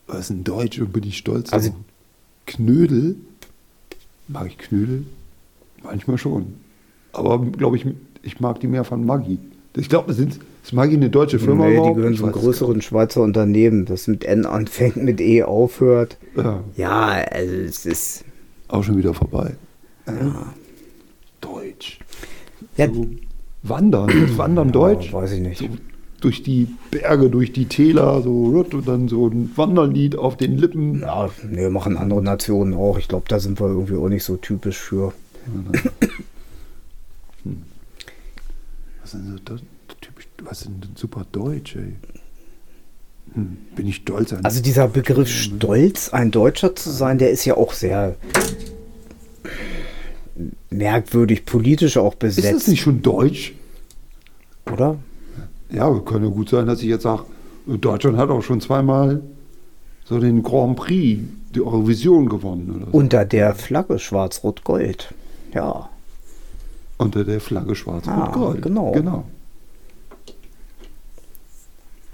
[0.07, 1.79] was ist ein Deutsch und bin ich stolz Also- drauf?
[2.47, 3.17] Knödel?
[4.29, 5.05] Mag ich Knödel?
[5.83, 6.55] Manchmal schon.
[7.13, 7.87] Aber glaube ich,
[8.23, 9.39] ich mag die mehr von Maggi.
[9.77, 12.41] Ich glaube, sind, ist Maggi eine deutsche Firma nee, die gehören Ich zu einem weiß
[12.41, 16.17] es größeren Schweizer Unternehmen, das mit N anfängt, mit E aufhört.
[16.37, 18.25] Ja, Ja, also es ist.
[18.69, 19.55] auch schon wieder vorbei.
[21.41, 21.99] Deutsch.
[22.77, 23.07] Ja, So,
[23.63, 25.13] wandern, Wandern Deutsch?
[25.13, 25.59] weiß ich nicht.
[25.59, 25.69] So,
[26.27, 31.03] durch die Berge, durch die Täler, so und dann so ein Wanderlied auf den Lippen.
[31.03, 32.99] Ja, nee, machen andere Nationen auch.
[32.99, 35.13] Ich glaube, da sind wir irgendwie auch nicht so typisch für.
[39.01, 39.61] Was ist denn so das,
[40.01, 41.95] typisch, was ist denn super Deutsch, ey?
[43.35, 44.45] Hm, bin ich stolz an.
[44.45, 48.17] Also dieser Begriff Stolz, ein Deutscher zu sein, der ist ja auch sehr
[50.71, 53.55] merkwürdig politisch auch ist besetzt, das nicht schon Deutsch?
[54.73, 54.99] oder?
[55.71, 57.25] Ja, kann ja gut sein, dass ich jetzt sage,
[57.67, 59.23] Deutschland hat auch schon zweimal
[60.05, 61.23] so den Grand Prix,
[61.55, 62.97] die Eurovision gewonnen so.
[62.97, 65.13] Unter der Flagge Schwarz-Rot-Gold.
[65.53, 65.89] Ja.
[66.99, 68.93] Unter der Flagge schwarz Ah, genau.
[68.93, 69.25] genau.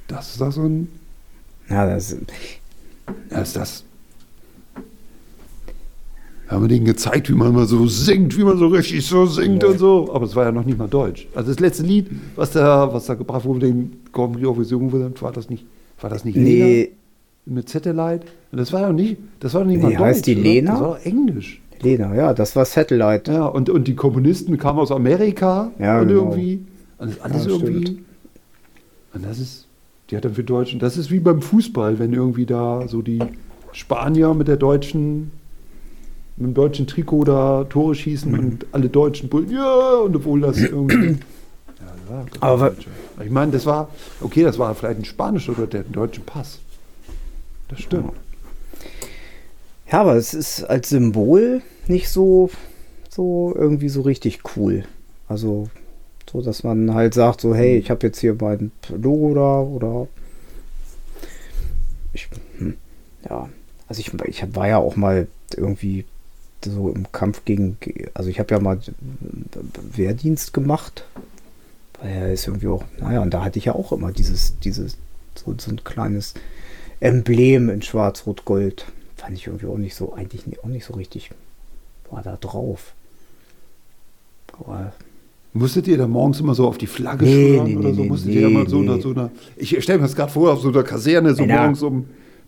[0.09, 0.89] Das ist da so ein.
[1.69, 2.17] Ja, das,
[3.31, 3.85] Ja, ist das.
[6.53, 9.65] Wir haben denen gezeigt, wie man mal so singt, wie man so richtig so singt
[9.65, 10.11] und so.
[10.13, 11.27] Aber es war ja noch nicht mal Deutsch.
[11.35, 15.33] Also das letzte Lied, was da, was da gebracht wurde, den Prix Eurovision wurde, war
[15.33, 15.65] das nicht,
[16.03, 16.45] war das nicht nee,
[16.83, 16.89] Lena
[17.47, 18.27] mit Satellite?
[18.51, 20.05] Und das war doch nicht, das war doch nicht mal Nee, Deutsch.
[20.05, 20.43] heißt die oder?
[20.43, 20.71] Lena?
[20.73, 21.63] Das war doch Englisch.
[21.81, 23.33] Lena, ja, das war Satellite.
[23.33, 26.21] Ja, und, und die Kommunisten kamen aus Amerika Ja, und genau.
[26.25, 26.61] irgendwie.
[26.99, 27.81] Und das alles Ja, irgendwie.
[27.87, 27.99] stimmt.
[29.15, 29.67] Und das ist,
[30.11, 33.21] die hat dann für Deutschen, das ist wie beim Fußball, wenn irgendwie da so die
[33.73, 35.31] Spanier mit der deutschen,
[36.37, 38.39] mit dem deutschen Trikot da Tore schießen Mhm.
[38.39, 41.19] und alle Deutschen bullen, ja, und obwohl das irgendwie.
[42.09, 42.91] ja, das Aber- Deutsche.
[43.25, 43.89] ich meine, das war,
[44.21, 46.59] okay, das war vielleicht ein spanischer oder der deutschen Pass.
[47.69, 48.13] Das stimmt.
[49.91, 52.51] Ja, aber es ist als Symbol nicht so,
[53.11, 54.85] so irgendwie so richtig cool.
[55.29, 55.69] Also,
[56.31, 60.09] so, dass man halt sagt, so, hey, ich habe jetzt hier mein Logo da oder
[62.15, 62.75] ich, hm,
[63.29, 63.49] ja,
[63.89, 66.05] also ich, ich war ja auch mal irgendwie
[66.65, 67.77] so im Kampf gegen,
[68.15, 68.79] also ich habe ja mal
[69.95, 71.05] Wehrdienst gemacht.
[72.01, 74.97] Weil er ist irgendwie auch, naja, und da hatte ich ja auch immer dieses, dieses,
[75.35, 76.35] so, so ein kleines
[77.01, 78.87] Emblem in Schwarz-Rot-Gold.
[79.17, 81.31] Fand ich irgendwie auch nicht so, eigentlich auch nicht so richtig,
[82.11, 82.95] war da drauf.
[84.59, 84.93] Aber
[85.55, 88.03] Musstet ihr da morgens immer so auf die Flagge Nee, schwören nee, oder nee, so?
[88.03, 88.91] nee, Musstet ihr immer so, nee.
[88.91, 89.31] einer, so einer.
[89.57, 92.07] Ich stelle mir das gerade vor, auf so einer Kaserne, so morgens um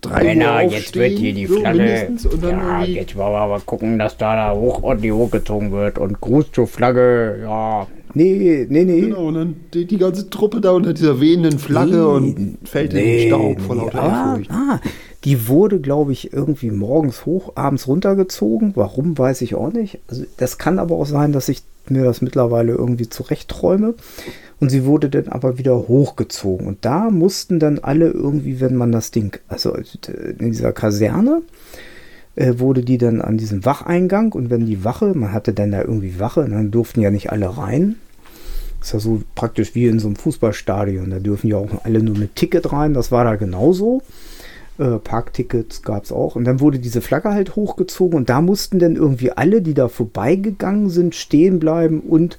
[0.08, 2.08] drei Männer, Uhr jetzt wird hier die so Flagge.
[2.08, 5.98] und ja, irgendwie, jetzt wollen wir aber gucken, dass da, da hoch ordentlich hochgezogen wird
[5.98, 7.40] und Gruß zur Flagge.
[7.42, 7.86] Ja,
[8.16, 9.00] Nee, nee, nee.
[9.00, 13.04] Genau, und dann die, die ganze Truppe da unter dieser wehenden Flagge und fällt in
[13.04, 14.50] den Staub vor lauter ah, Ehrfurcht.
[14.52, 14.80] ah,
[15.24, 18.72] die wurde, glaube ich, irgendwie morgens hoch, abends runtergezogen.
[18.74, 19.98] Warum, weiß ich auch nicht.
[20.08, 23.94] Also, das kann aber auch sein, dass ich mir das mittlerweile irgendwie zurechtträume.
[24.60, 26.66] Und sie wurde dann aber wieder hochgezogen.
[26.66, 29.74] Und da mussten dann alle irgendwie, wenn man das Ding, also
[30.38, 31.42] in dieser Kaserne,
[32.36, 35.82] äh, wurde die dann an diesem Wacheingang und wenn die Wache, man hatte dann da
[35.82, 37.96] irgendwie Wache, dann durften ja nicht alle rein.
[38.78, 41.10] Das ist ja so praktisch wie in so einem Fußballstadion.
[41.10, 42.92] Da dürfen ja auch alle nur mit Ticket rein.
[42.92, 44.02] Das war da genauso.
[44.78, 46.34] Äh, Parktickets gab es auch.
[46.34, 49.88] Und dann wurde diese Flagge halt hochgezogen und da mussten dann irgendwie alle, die da
[49.88, 52.38] vorbeigegangen sind, stehen bleiben und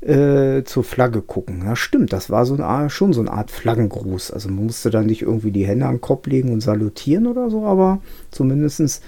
[0.00, 1.62] äh, zur Flagge gucken.
[1.64, 4.30] Ja, stimmt, das war so eine schon so eine Art Flaggengruß.
[4.30, 7.50] Also man musste da nicht irgendwie die Hände an den Kopf legen und salutieren oder
[7.50, 9.02] so, aber zumindest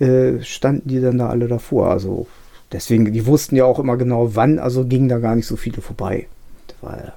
[0.00, 1.90] äh, standen die dann da alle davor.
[1.90, 2.26] Also
[2.72, 5.82] deswegen, die wussten ja auch immer genau wann, also gingen da gar nicht so viele
[5.82, 6.26] vorbei.
[6.66, 7.12] Das war.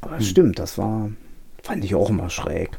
[0.00, 1.10] Aber stimmt, das war,
[1.62, 2.70] fand ich auch immer schräg.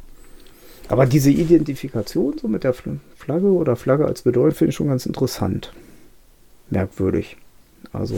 [0.90, 4.88] Aber diese Identifikation so mit der Fl- Flagge oder Flagge als Bedeutung finde ich schon
[4.88, 5.74] ganz interessant.
[6.70, 7.38] Merkwürdig.
[7.94, 8.16] Also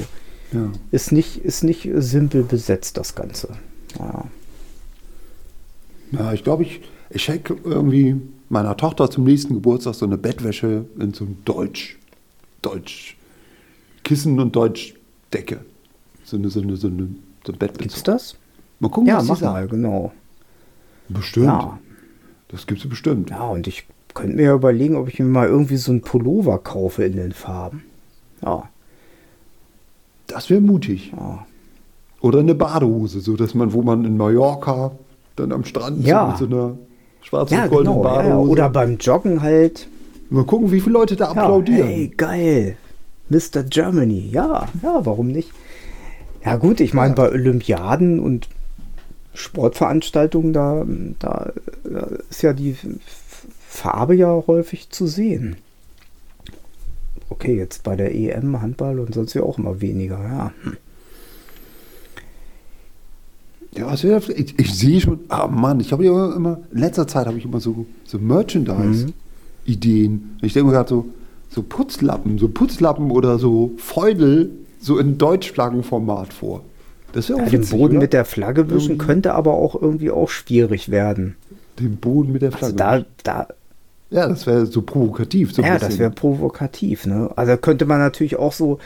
[0.52, 0.72] Ja.
[0.92, 3.50] ist nicht, ist nicht simpel besetzt, das Ganze.
[3.98, 4.26] Ja.
[6.12, 8.16] Ja, ich glaube, ich, ich schenke irgendwie
[8.50, 11.98] meiner Tochter zum nächsten Geburtstag so eine Bettwäsche in so einem Deutsch,
[12.62, 13.16] Deutsch
[14.04, 15.60] Kissen und Deutschdecke.
[16.24, 17.10] So eine, so eine, so eine,
[17.46, 17.80] so ein Bettbezug.
[17.80, 18.36] Gibt's das?
[18.80, 20.12] Mal gucken, Ja, was mach mal, genau.
[21.10, 21.46] Bestimmt.
[21.48, 21.80] Ja.
[22.50, 23.30] Das gibt's bestimmt.
[23.30, 26.58] Ja, und ich könnte mir ja überlegen, ob ich mir mal irgendwie so einen Pullover
[26.60, 27.84] kaufe in den Farben.
[28.44, 28.70] Ja,
[30.28, 31.12] Das wäre mutig.
[31.16, 31.46] ja.
[32.22, 34.92] Oder eine Badehose, so dass man, wo man in Mallorca
[35.38, 36.36] dann am Strand Ja.
[36.38, 36.78] so mit so einer
[37.22, 38.06] schwarzen Ja, und goldenen genau.
[38.10, 38.22] Ja, ja.
[38.24, 38.50] Badehose.
[38.52, 39.88] Oder beim Joggen halt.
[40.30, 41.88] Mal gucken, wie viele Leute da applaudieren.
[41.88, 42.78] hey, geil.
[43.30, 43.64] Mr.
[43.64, 44.30] Germany.
[44.32, 45.52] Ja, ja, warum nicht?
[46.44, 48.48] Ja, gut, ich meine, bei Olympiaden und
[49.34, 50.86] Sportveranstaltungen, da,
[51.84, 52.76] da ist ja die
[53.68, 55.58] Farbe ja häufig zu sehen.
[57.30, 60.54] Okay, jetzt bei der EM, Handball und sonst ja auch immer weniger, ja.
[60.64, 60.78] Hm.
[63.78, 67.08] Ja, was wäre ich, ich sehe schon, ah Mann, ich habe ja immer, in letzter
[67.08, 70.38] Zeit habe ich immer so, so Merchandise-Ideen.
[70.42, 71.06] Ich denke mir gerade so,
[71.50, 76.64] so Putzlappen, so Putzlappen oder so Feudel, so in Deutschflaggenformat vor.
[77.14, 78.02] Das Ja, den Boden oder?
[78.04, 81.36] mit der Flagge wischen könnte aber auch irgendwie auch schwierig werden.
[81.80, 83.06] Den Boden mit der Also Flagge.
[83.24, 83.48] da, da,
[84.12, 85.54] ja, das wäre so provokativ.
[85.54, 85.90] So ja, bisschen.
[85.90, 87.30] das wäre provokativ, ne?
[87.36, 88.80] Also könnte man natürlich auch so,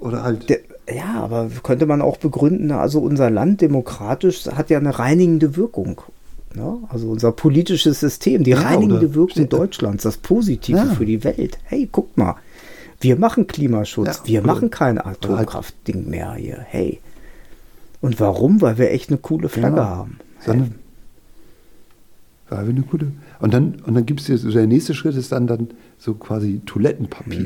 [0.00, 0.58] Oder halt, der,
[0.94, 6.00] ja, aber könnte man auch begründen, also unser Land demokratisch hat ja eine reinigende Wirkung.
[6.54, 6.76] Ne?
[6.88, 10.84] Also unser politisches System, die Ja, reinigende Wirkung Deutschlands, das Positive Ja.
[10.86, 11.58] für die Welt.
[11.64, 12.36] Hey, guck mal,
[13.00, 16.58] wir machen Klimaschutz, Ja, wir machen kein halt- Atomkraftding mehr hier.
[16.68, 17.00] Hey.
[18.00, 18.60] Und warum?
[18.60, 19.86] Weil wir echt eine coole Flagge Genau.
[19.88, 20.18] haben.
[20.44, 20.74] Sondern,
[22.50, 23.08] ja, eine gute.
[23.40, 26.60] Und dann, und dann gibt es so der nächste Schritt ist dann, dann so quasi
[26.64, 27.38] Toilettenpapier.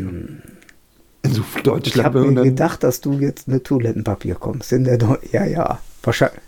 [1.25, 1.45] In so Hm.
[1.57, 2.05] Ich Deutschland.
[2.07, 4.73] habe mir gedacht, dass du jetzt mit Toilettenpapier kommst.
[4.73, 5.79] In der Deu ja, ja.
[6.03, 6.41] Wahrscheinlich.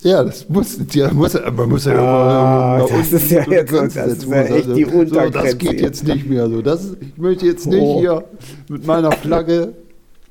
[0.00, 3.76] Ja, das muss, ja, muss man muss ja Ah, immer, das ist ja jetzt so-
[3.82, 5.82] das ist ja man echt die So, das Untergrenze geht jetzt.
[5.82, 6.60] jetzt nicht mehr so.
[6.60, 8.00] Das, ich möchte jetzt nicht Oh.
[8.00, 8.24] hier
[8.68, 9.74] mit meiner Flagge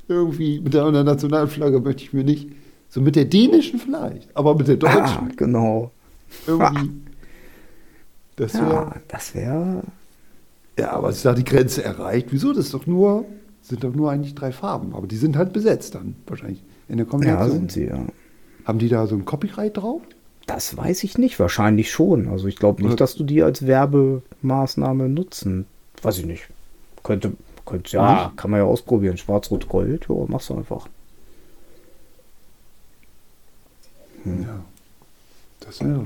[0.09, 2.49] irgendwie, mit der Nationalflagge möchte ich mir nicht,
[2.91, 4.77] so mit der dänischen vielleicht, aber mit der Ah,
[5.07, 5.89] deutschen genau.
[6.45, 6.91] irgendwie.
[8.37, 9.83] Das wäre, Ja, das wäre.
[10.79, 12.27] ja, aber ist da die Grenze erreicht?
[12.31, 12.53] Wieso?
[12.53, 13.25] Das ist doch nur,
[13.61, 17.05] sind doch nur eigentlich drei Farben, aber die sind halt besetzt dann wahrscheinlich in der
[17.05, 17.51] Ja, Kombination.
[17.51, 17.99] sind sie, ja.
[18.65, 20.01] Haben die da so ein Copyright drauf?
[20.47, 21.39] Das weiß ich nicht.
[21.39, 22.27] Wahrscheinlich schon.
[22.29, 25.65] Also ich glaube nicht, dass du die als Werbemaßnahme nutzen.
[26.01, 26.47] Weiß ich nicht.
[27.03, 27.33] Könnte,
[27.65, 29.17] könnte ja, kann man ja ausprobieren.
[29.17, 30.87] Schwarz-Rot-Gold, ja, machst du einfach.
[34.23, 34.43] Hm.
[34.43, 34.59] Ja.
[35.61, 36.03] Das ja.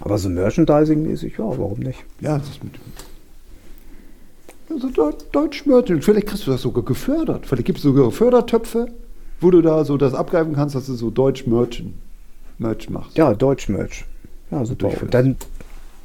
[0.00, 2.04] Aber so Merchandising-mäßig, ja, warum nicht?
[2.20, 2.74] Ja, das ist mit.
[4.68, 6.04] Also Deu- Deutsch-Merchant.
[6.04, 7.46] Vielleicht kriegst du das sogar gefördert.
[7.46, 8.88] Vielleicht gibt es sogar Fördertöpfe,
[9.40, 11.94] wo du da so das abgreifen kannst, dass du so Deutsch-Merchant
[12.58, 13.16] Merch machst.
[13.16, 14.04] Ja, Deutsch-Merch.
[14.50, 14.88] Ja, super.
[14.88, 15.02] Durchführst.
[15.04, 15.36] Und dann,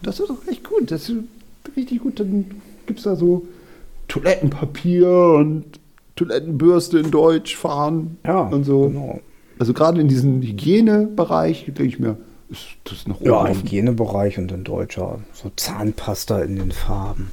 [0.04, 0.92] Das ist doch echt gut.
[0.92, 1.16] Das ist
[1.76, 2.20] richtig gut.
[2.20, 2.46] Dann
[2.86, 3.46] gibt es da so
[4.08, 5.66] Toilettenpapier und
[6.16, 8.90] Toilettenbürste in Deutsch fahren ja, und so.
[8.90, 9.20] genau.
[9.62, 12.17] Also gerade in diesem Hygienebereich denke ich mir,
[12.50, 13.62] ist das noch Ja, offen.
[13.62, 15.19] Hygienebereich und in deutscher.
[15.34, 17.30] So Zahnpasta in den Farben.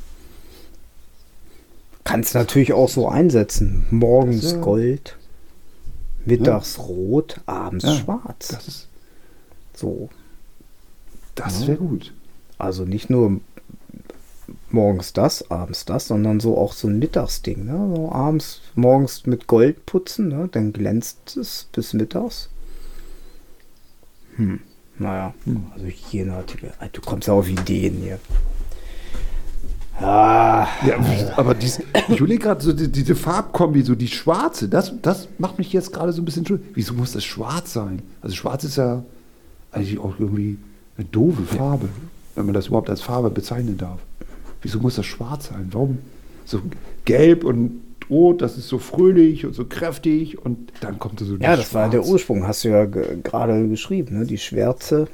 [2.05, 3.87] Kannst natürlich auch so einsetzen.
[3.89, 4.59] Morgens ja.
[4.59, 5.17] Gold,
[6.27, 8.49] mittags rot, abends Ja, schwarz.
[8.49, 8.89] Das ist
[9.75, 10.11] so.
[11.35, 12.13] Das wäre gut.
[12.59, 13.41] Also nicht nur
[14.71, 17.65] morgens das, abends das, sondern so auch so ein Mittagsding.
[17.65, 17.95] Ne?
[17.97, 20.49] So abends, morgens mit Gold putzen, ne?
[20.51, 22.51] dann glänzt es bis mittags.
[24.37, 24.61] Hm,
[24.99, 25.35] naja,
[25.73, 26.73] also Hygieneartikel.
[26.79, 28.19] Alter, Du kommst ja auf Ideen hier.
[30.01, 30.97] Ah, Ja,
[31.37, 35.59] aber dies, ich überlege gerade so die, diese Farbkombi, so die schwarze, das, das macht
[35.59, 36.63] mich jetzt gerade so ein bisschen schuld.
[36.75, 38.03] Wieso muss das schwarz sein?
[38.23, 39.03] Also schwarz ist ja
[39.73, 40.57] eigentlich auch irgendwie
[40.97, 41.89] eine doofe Farbe,
[42.37, 43.99] wenn man das überhaupt als Farbe bezeichnen darf.
[44.63, 45.69] Wieso muss das schwarz sein?
[45.73, 45.99] Warum
[46.45, 46.61] so
[47.05, 51.57] gelb und rot, das ist so fröhlich und so kräftig und dann kommt so ja,
[51.57, 52.11] das war der Schwarz.
[52.11, 54.25] Ursprung, hast du ja ge- gerade geschrieben, ne?
[54.27, 55.09] die Schwärze.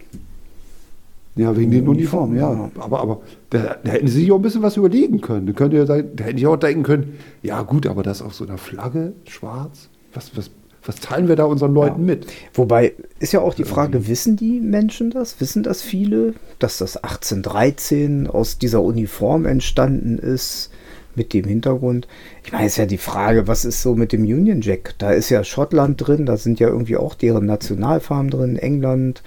[1.36, 2.52] Ja, wegen den Uniformen, ja.
[2.52, 2.70] Ja.
[2.78, 5.46] Aber, aber da, da hätten sie sich auch ein bisschen was überlegen können.
[5.46, 8.34] Da, könnte ja sein, da hätten sie auch denken können, ja gut, aber das auf
[8.34, 10.50] so einer Flagge, schwarz, was, was,
[10.86, 12.26] was teilen wir da unseren Leuten mit?
[12.52, 15.40] Wobei ist ja auch die Frage, wissen die Menschen das?
[15.40, 20.70] Wissen das viele, dass das 1813 aus dieser Uniform entstanden ist
[21.14, 22.06] mit dem Hintergrund?
[22.44, 24.94] Ich meine, ist ja die Frage, was ist so mit dem Union Jack?
[24.98, 29.22] Da ist ja Schottland drin, da sind ja irgendwie auch deren Nationalfarben drin, England,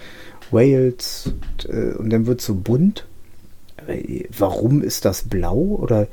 [0.50, 3.06] Wales und, äh, und dann wird so bunt.
[3.88, 5.56] Äh, Warum ist das blau?
[5.56, 6.06] Oder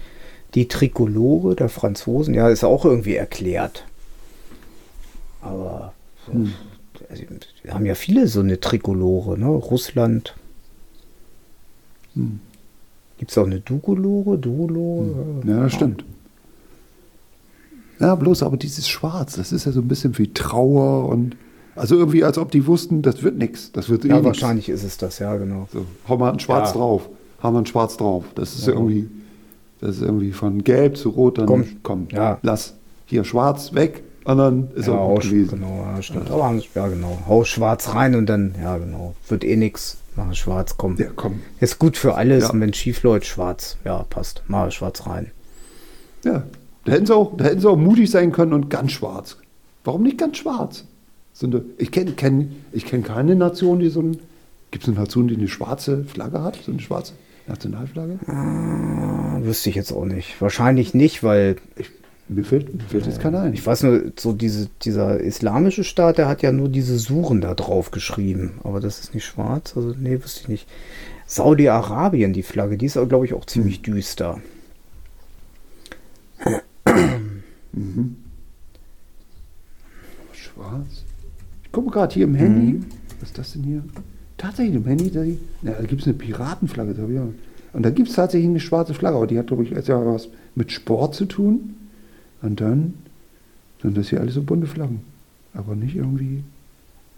[0.56, 2.34] die Trikolore der Franzosen?
[2.34, 3.86] Ja, ist auch irgendwie erklärt.
[5.46, 5.94] Aber
[6.26, 6.32] so,
[7.10, 7.24] also,
[7.64, 9.48] wir haben ja viele so eine Trikolore, ne?
[9.48, 10.36] Russland.
[12.16, 12.40] Hm.
[13.18, 14.38] Gibt es auch eine Dukolore?
[14.38, 15.42] Duolore?
[15.46, 16.04] Ja, das stimmt.
[18.00, 21.38] Ja, bloß aber dieses Schwarz, das ist ja so ein bisschen wie Trauer und
[21.78, 23.72] also irgendwie, als ob die wussten, das wird nichts.
[23.74, 24.26] Das wird eh Ja, nix.
[24.28, 25.68] wahrscheinlich ist es das, ja, genau.
[25.74, 26.78] So, hau mal ein Schwarz Ja.
[26.78, 27.10] drauf.
[27.44, 28.24] Hau mal ein Schwarz drauf.
[28.36, 28.74] Das ist Ja.
[28.74, 29.10] irgendwie,
[29.82, 31.66] das ist irgendwie von Gelb zu Rot, dann Komm.
[31.84, 32.40] komm, Ja.
[32.44, 35.60] lass hier Schwarz weg und dann ist ja, auch gut gewesen.
[35.60, 36.32] genau, ja, stimmt.
[36.32, 37.20] Aber haben ja, genau.
[37.28, 39.16] Hau schwarz rein und dann, ja, genau.
[39.28, 39.98] Wird eh nix.
[40.16, 40.98] Mach schwarz, komm.
[40.98, 41.42] Ja, komm.
[41.60, 42.46] Ist gut für alles.
[42.46, 42.50] Ja.
[42.52, 43.78] Und wenn schief läuft, schwarz.
[43.86, 44.44] Ja, passt.
[44.48, 45.32] Mach schwarz rein.
[46.24, 46.44] Ja,
[46.86, 49.38] da hätten, sie auch, da hätten sie auch mutig sein können und ganz schwarz.
[49.84, 50.86] Warum nicht ganz schwarz?
[51.34, 54.18] So eine, ich kenne kenn, ich kenn keine Nation, die so ein.
[54.72, 56.58] Gibt es eine Nation, die eine schwarze Flagge hat?
[56.66, 57.14] So eine schwarze
[57.48, 58.20] Nationalflagge?
[58.28, 60.42] Ah, wüsste ich jetzt auch nicht.
[60.42, 61.92] Wahrscheinlich nicht, weil Ich,
[62.28, 63.54] mir fällt, mir fällt jetzt keiner ein.
[63.54, 67.54] Ich weiß nur, so diese, dieser islamische Staat, der hat ja nur diese Suren da
[67.54, 68.60] drauf geschrieben.
[68.64, 69.74] Aber das ist nicht schwarz.
[69.76, 70.68] Also, nee, wüsste ich nicht.
[71.28, 74.40] Saudi-Arabien, die Flagge, die ist aber, glaube ich, auch ziemlich düster.
[77.74, 78.16] Mhm.
[80.34, 81.04] Schwarz?
[81.64, 82.74] Ich gucke gerade hier im Handy.
[82.74, 82.86] Mhm.
[83.20, 83.84] Was ist das denn hier?
[84.38, 86.94] Tatsächlich im Handy, da, da gibt es eine Piratenflagge.
[86.94, 90.06] Da Und da gibt es tatsächlich eine schwarze Flagge, aber die hat, glaube ich, ja
[90.06, 91.76] was mit Sport zu tun.
[92.46, 92.94] Und dann
[93.82, 95.02] sind das hier alles so bunte Flaggen.
[95.54, 96.44] Aber nicht irgendwie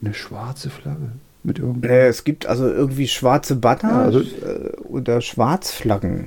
[0.01, 1.11] eine schwarze Flagge
[1.43, 1.87] mit irgendwie.
[1.87, 6.25] Nee, es gibt also irgendwie schwarze Banner Ja, also- äh, oder Schwarzflaggen.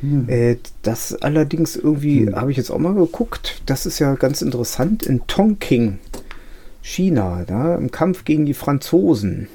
[0.00, 0.28] Hm.
[0.28, 2.36] Äh, das allerdings irgendwie, Hm.
[2.36, 5.98] habe ich jetzt auch mal geguckt, das ist ja ganz interessant, in Tonking,
[6.82, 9.48] China, da, im Kampf gegen die Franzosen.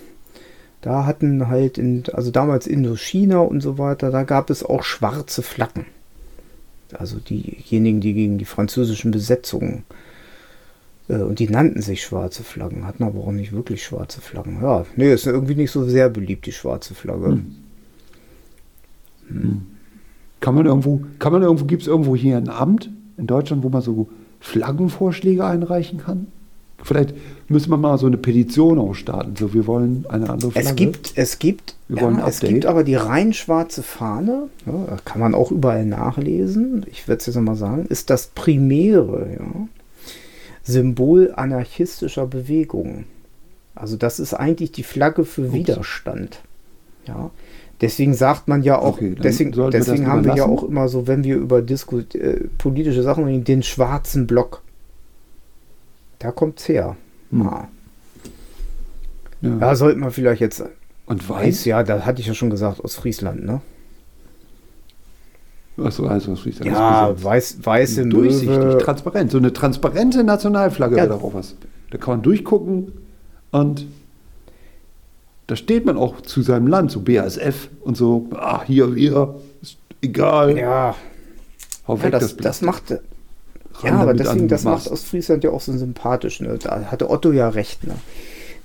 [0.81, 5.41] Da hatten halt, in, also damals Indochina und so weiter, da gab es auch schwarze
[5.43, 5.85] Flaggen.
[6.97, 9.83] Also diejenigen, die gegen die französischen Besetzungen,
[11.09, 14.61] äh, und die nannten sich schwarze Flaggen, hatten aber auch nicht wirklich schwarze Flaggen.
[14.61, 17.39] Ja, nee, ist irgendwie nicht so sehr beliebt, die schwarze Flagge.
[19.27, 19.61] Hm.
[20.39, 23.69] Kann man irgendwo, kann man irgendwo, gibt es irgendwo hier ein Amt in Deutschland, wo
[23.69, 26.27] man so Flaggenvorschläge einreichen kann?
[26.83, 27.13] Vielleicht
[27.47, 29.35] müssen wir mal so eine Petition ausstarten.
[29.35, 30.67] So, wir wollen eine andere Flagge.
[30.67, 35.19] Es gibt, es gibt, ja, es gibt aber die rein schwarze Fahne, ja, da kann
[35.19, 36.85] man auch überall nachlesen.
[36.91, 39.67] Ich werde es jetzt nochmal sagen, ist das primäre ja,
[40.63, 43.05] Symbol anarchistischer Bewegungen.
[43.75, 46.41] Also das ist eigentlich die Flagge für Widerstand.
[47.07, 47.31] Ja.
[47.81, 50.89] Deswegen sagt man ja auch, Okay, deswegen, sollten wir deswegen haben wir ja auch immer
[50.89, 54.61] so, wenn wir über Disku äh, politische Sachen reden, den schwarzen Block.
[56.19, 56.95] Da kommt's her.
[57.31, 57.41] Hm.
[57.47, 57.67] Ah.
[59.41, 59.57] Ja.
[59.57, 60.63] Ja, sollten wir vielleicht jetzt
[61.05, 61.65] Und Weiß, weiß?
[61.65, 63.61] ja, da hatte ich ja schon gesagt, aus Friesland, ne?
[65.81, 68.77] Achso, also was Friesland Ja, weiß, weiße durchsichtig, Möwe.
[68.79, 69.31] transparent.
[69.31, 71.03] So eine transparente Nationalflagge Ja.
[71.03, 71.55] wäre doch auch was.
[71.91, 72.91] Da kann man durchgucken
[73.51, 73.85] und
[75.47, 78.27] da steht man auch zu seinem Land, so BASF und so.
[78.35, 80.57] Ah, hier, wir, ist egal.
[80.57, 80.95] Ja,
[81.87, 82.45] Hau ja weg das, Blatt.
[82.45, 82.99] das macht.
[83.83, 86.41] Ja, aber deswegen, das macht Ostfriesland ja auch so sympathisch.
[86.41, 86.57] Ne?
[86.61, 87.85] Da hatte Otto ja recht.
[87.87, 87.93] Ne?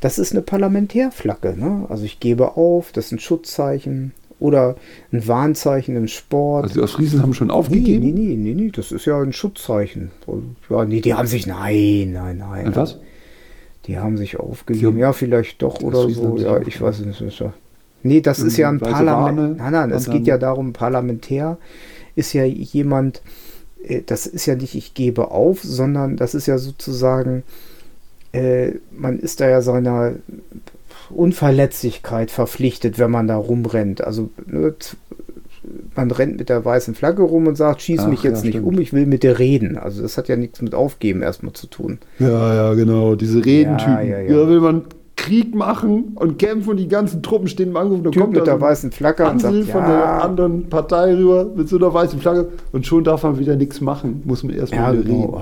[0.00, 1.54] Das ist eine Parlamentärflagge.
[1.56, 1.86] Ne?
[1.88, 4.76] Also ich gebe auf, das ist ein Schutzzeichen oder
[5.12, 6.64] ein Warnzeichen im Sport.
[6.64, 8.04] Also die Ostfriesen haben schon aufgegeben.
[8.04, 10.10] nee, nee, nee, nee, das ist ja ein Schutzzeichen.
[10.68, 12.66] Ja, nee, die haben sich, nein, nein, nein.
[12.66, 12.98] Und was?
[13.86, 14.86] Die haben sich aufgegeben.
[14.88, 16.36] haben- Ja, vielleicht doch oder so.
[16.38, 17.20] Ja, ich weiß nicht.
[17.20, 17.52] das ist ja-
[18.02, 19.58] Nee, das ist ja ein Parlament.
[19.58, 21.56] Nein, nein, es geht ja darum, Parlamentär
[22.16, 23.22] ist ja jemand,
[24.06, 27.42] das ist ja nicht, ich gebe auf, sondern das ist ja sozusagen,
[28.32, 30.14] äh, man ist da ja seiner
[31.10, 34.02] Unverletzlichkeit verpflichtet, wenn man da rumrennt.
[34.02, 34.74] Also ne,
[35.94, 38.58] man rennt mit der weißen Flagge rum und sagt, schieß Ach, mich jetzt ja, nicht
[38.58, 38.66] stimmt.
[38.66, 39.78] um, ich will mit dir reden.
[39.78, 41.98] Also das hat ja nichts mit Aufgeben erstmal zu tun.
[42.18, 43.14] Ja, ja, genau.
[43.14, 43.94] Diese Redentypen.
[43.94, 44.34] Ja, ja, ja.
[44.34, 44.84] Da will man
[45.24, 48.02] Krieg machen und kämpfen und die ganzen Truppen stehen im Angriff.
[48.02, 49.86] Da Typ kommt mit da der weißen Flagge und sagt, von ja.
[49.88, 53.80] der anderen Partei rüber mit so einer weißen Flagge und schon darf man wieder nichts
[53.80, 54.22] machen.
[54.24, 55.28] Muss man Ja, erstmal reden.
[55.32, 55.40] Oh,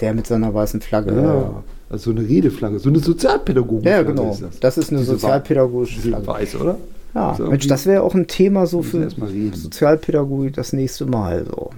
[0.00, 1.12] der mit seiner weißen Flagge.
[1.14, 1.22] Ja.
[1.22, 3.86] Ja, Also so eine Redeflagge, so eine Sozialpädagogik.
[3.86, 4.30] ja genau.
[4.30, 4.60] Ist das.
[4.60, 6.26] Das ist eine Diese sozialpädagogische Diese Flagge.
[6.26, 6.76] weiß, oder?
[7.14, 9.08] Ja, So Mensch, das wäre auch ein Thema so für.
[9.54, 11.44] Sozialpädagogik das nächste Mal.
[11.48, 11.70] So.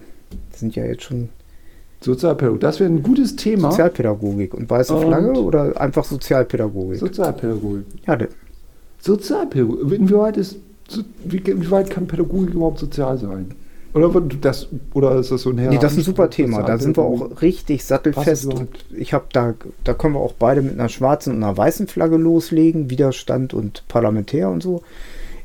[0.51, 1.29] Das sind ja jetzt schon
[2.01, 3.71] Sozialpädagogik, das wäre ein gutes Thema.
[3.71, 6.99] Sozialpädagogik und weiße Und- Flagge oder einfach Sozialpädagogik?
[7.01, 7.85] Sozialpädagogik.
[8.07, 8.29] ja, de-
[9.01, 9.99] Sozialpädagogik.
[9.99, 10.57] Inwieweit ist,
[11.25, 13.47] wie, kann Pädagogik überhaupt sozial sein?
[13.95, 16.63] Oder, das, oder ist das so ein nee, das ist ein super Thema.
[16.63, 18.45] Da sind wir auch richtig sattelfest.
[18.45, 21.57] Ist Und ich habe da, da können wir auch beide mit einer schwarzen und einer
[21.57, 22.91] weißen Flagge loslegen.
[22.91, 24.83] Widerstand und Parlamentär und so.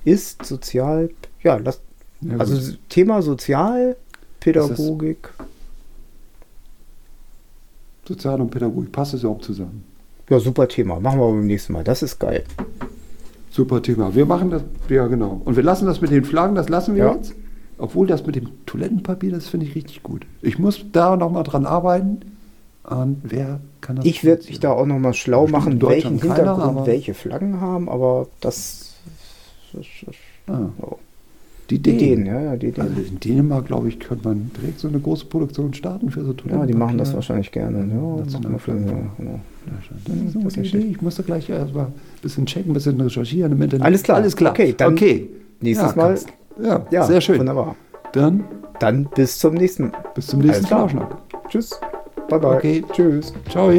[0.03, 1.09] Ist sozial,
[1.41, 1.79] ja, das,
[2.21, 2.73] Ja, also.
[2.89, 5.29] Thema Sozialpädagogik.
[8.07, 9.83] Sozial und Pädagogik, passt das überhaupt zusammen?
[10.29, 10.99] Ja, super Thema.
[10.99, 11.83] Machen wir beim nächsten Mal.
[11.83, 12.43] Das ist geil.
[13.49, 14.13] Super Thema.
[14.15, 15.41] Wir machen das, ja genau.
[15.45, 17.13] Und wir lassen das mit den Flaggen, das lassen wir Ja.
[17.15, 17.33] jetzt.
[17.77, 20.25] Obwohl das mit dem Toilettenpapier, das finde ich richtig gut.
[20.41, 22.19] Ich muss da nochmal dran arbeiten.
[22.83, 24.05] Und wer kann das?
[24.05, 27.89] Ich werde mich da auch nochmal schlau machen, welchen keiner, Hintergrund aber- welche Flaggen haben,
[27.89, 28.95] aber das,
[29.71, 30.15] das, das
[30.47, 30.97] Ah, oh.
[31.69, 31.75] Die.
[31.75, 32.87] Ideen, ja, ja, die Ideen.
[32.87, 36.27] Also in Dänemark, glaube ich, könnte man direkt so eine große Produktion starten für so
[36.27, 36.73] ja, Toilettenpapier.
[36.73, 37.77] die machen das wahrscheinlich gerne.
[37.79, 39.39] Ja, machen ja, genau.
[39.65, 40.87] Das ist eine Das ist gute nicht Idee.
[40.91, 43.85] Ich muss da gleich erstmal ein bisschen checken, ein bisschen recherchieren im Internet.
[43.85, 44.17] Alles klar.
[44.17, 44.51] Alles klar.
[44.51, 45.29] Okay, dann okay.
[45.61, 46.19] nächstes ja, Mal-
[46.61, 47.39] Ja, Ja, sehr schön.
[47.39, 47.75] Wunderbar.
[48.11, 48.43] Dann
[48.79, 49.91] Dann bis zum nächsten.
[50.15, 50.89] bis zum nächsten Alles klar.
[50.89, 51.17] Flauschnack.
[51.49, 51.79] Tschüss.
[52.29, 52.55] Bye bye.
[52.57, 52.83] Okay.
[52.93, 53.33] Tschüss.
[53.49, 53.71] Ciao.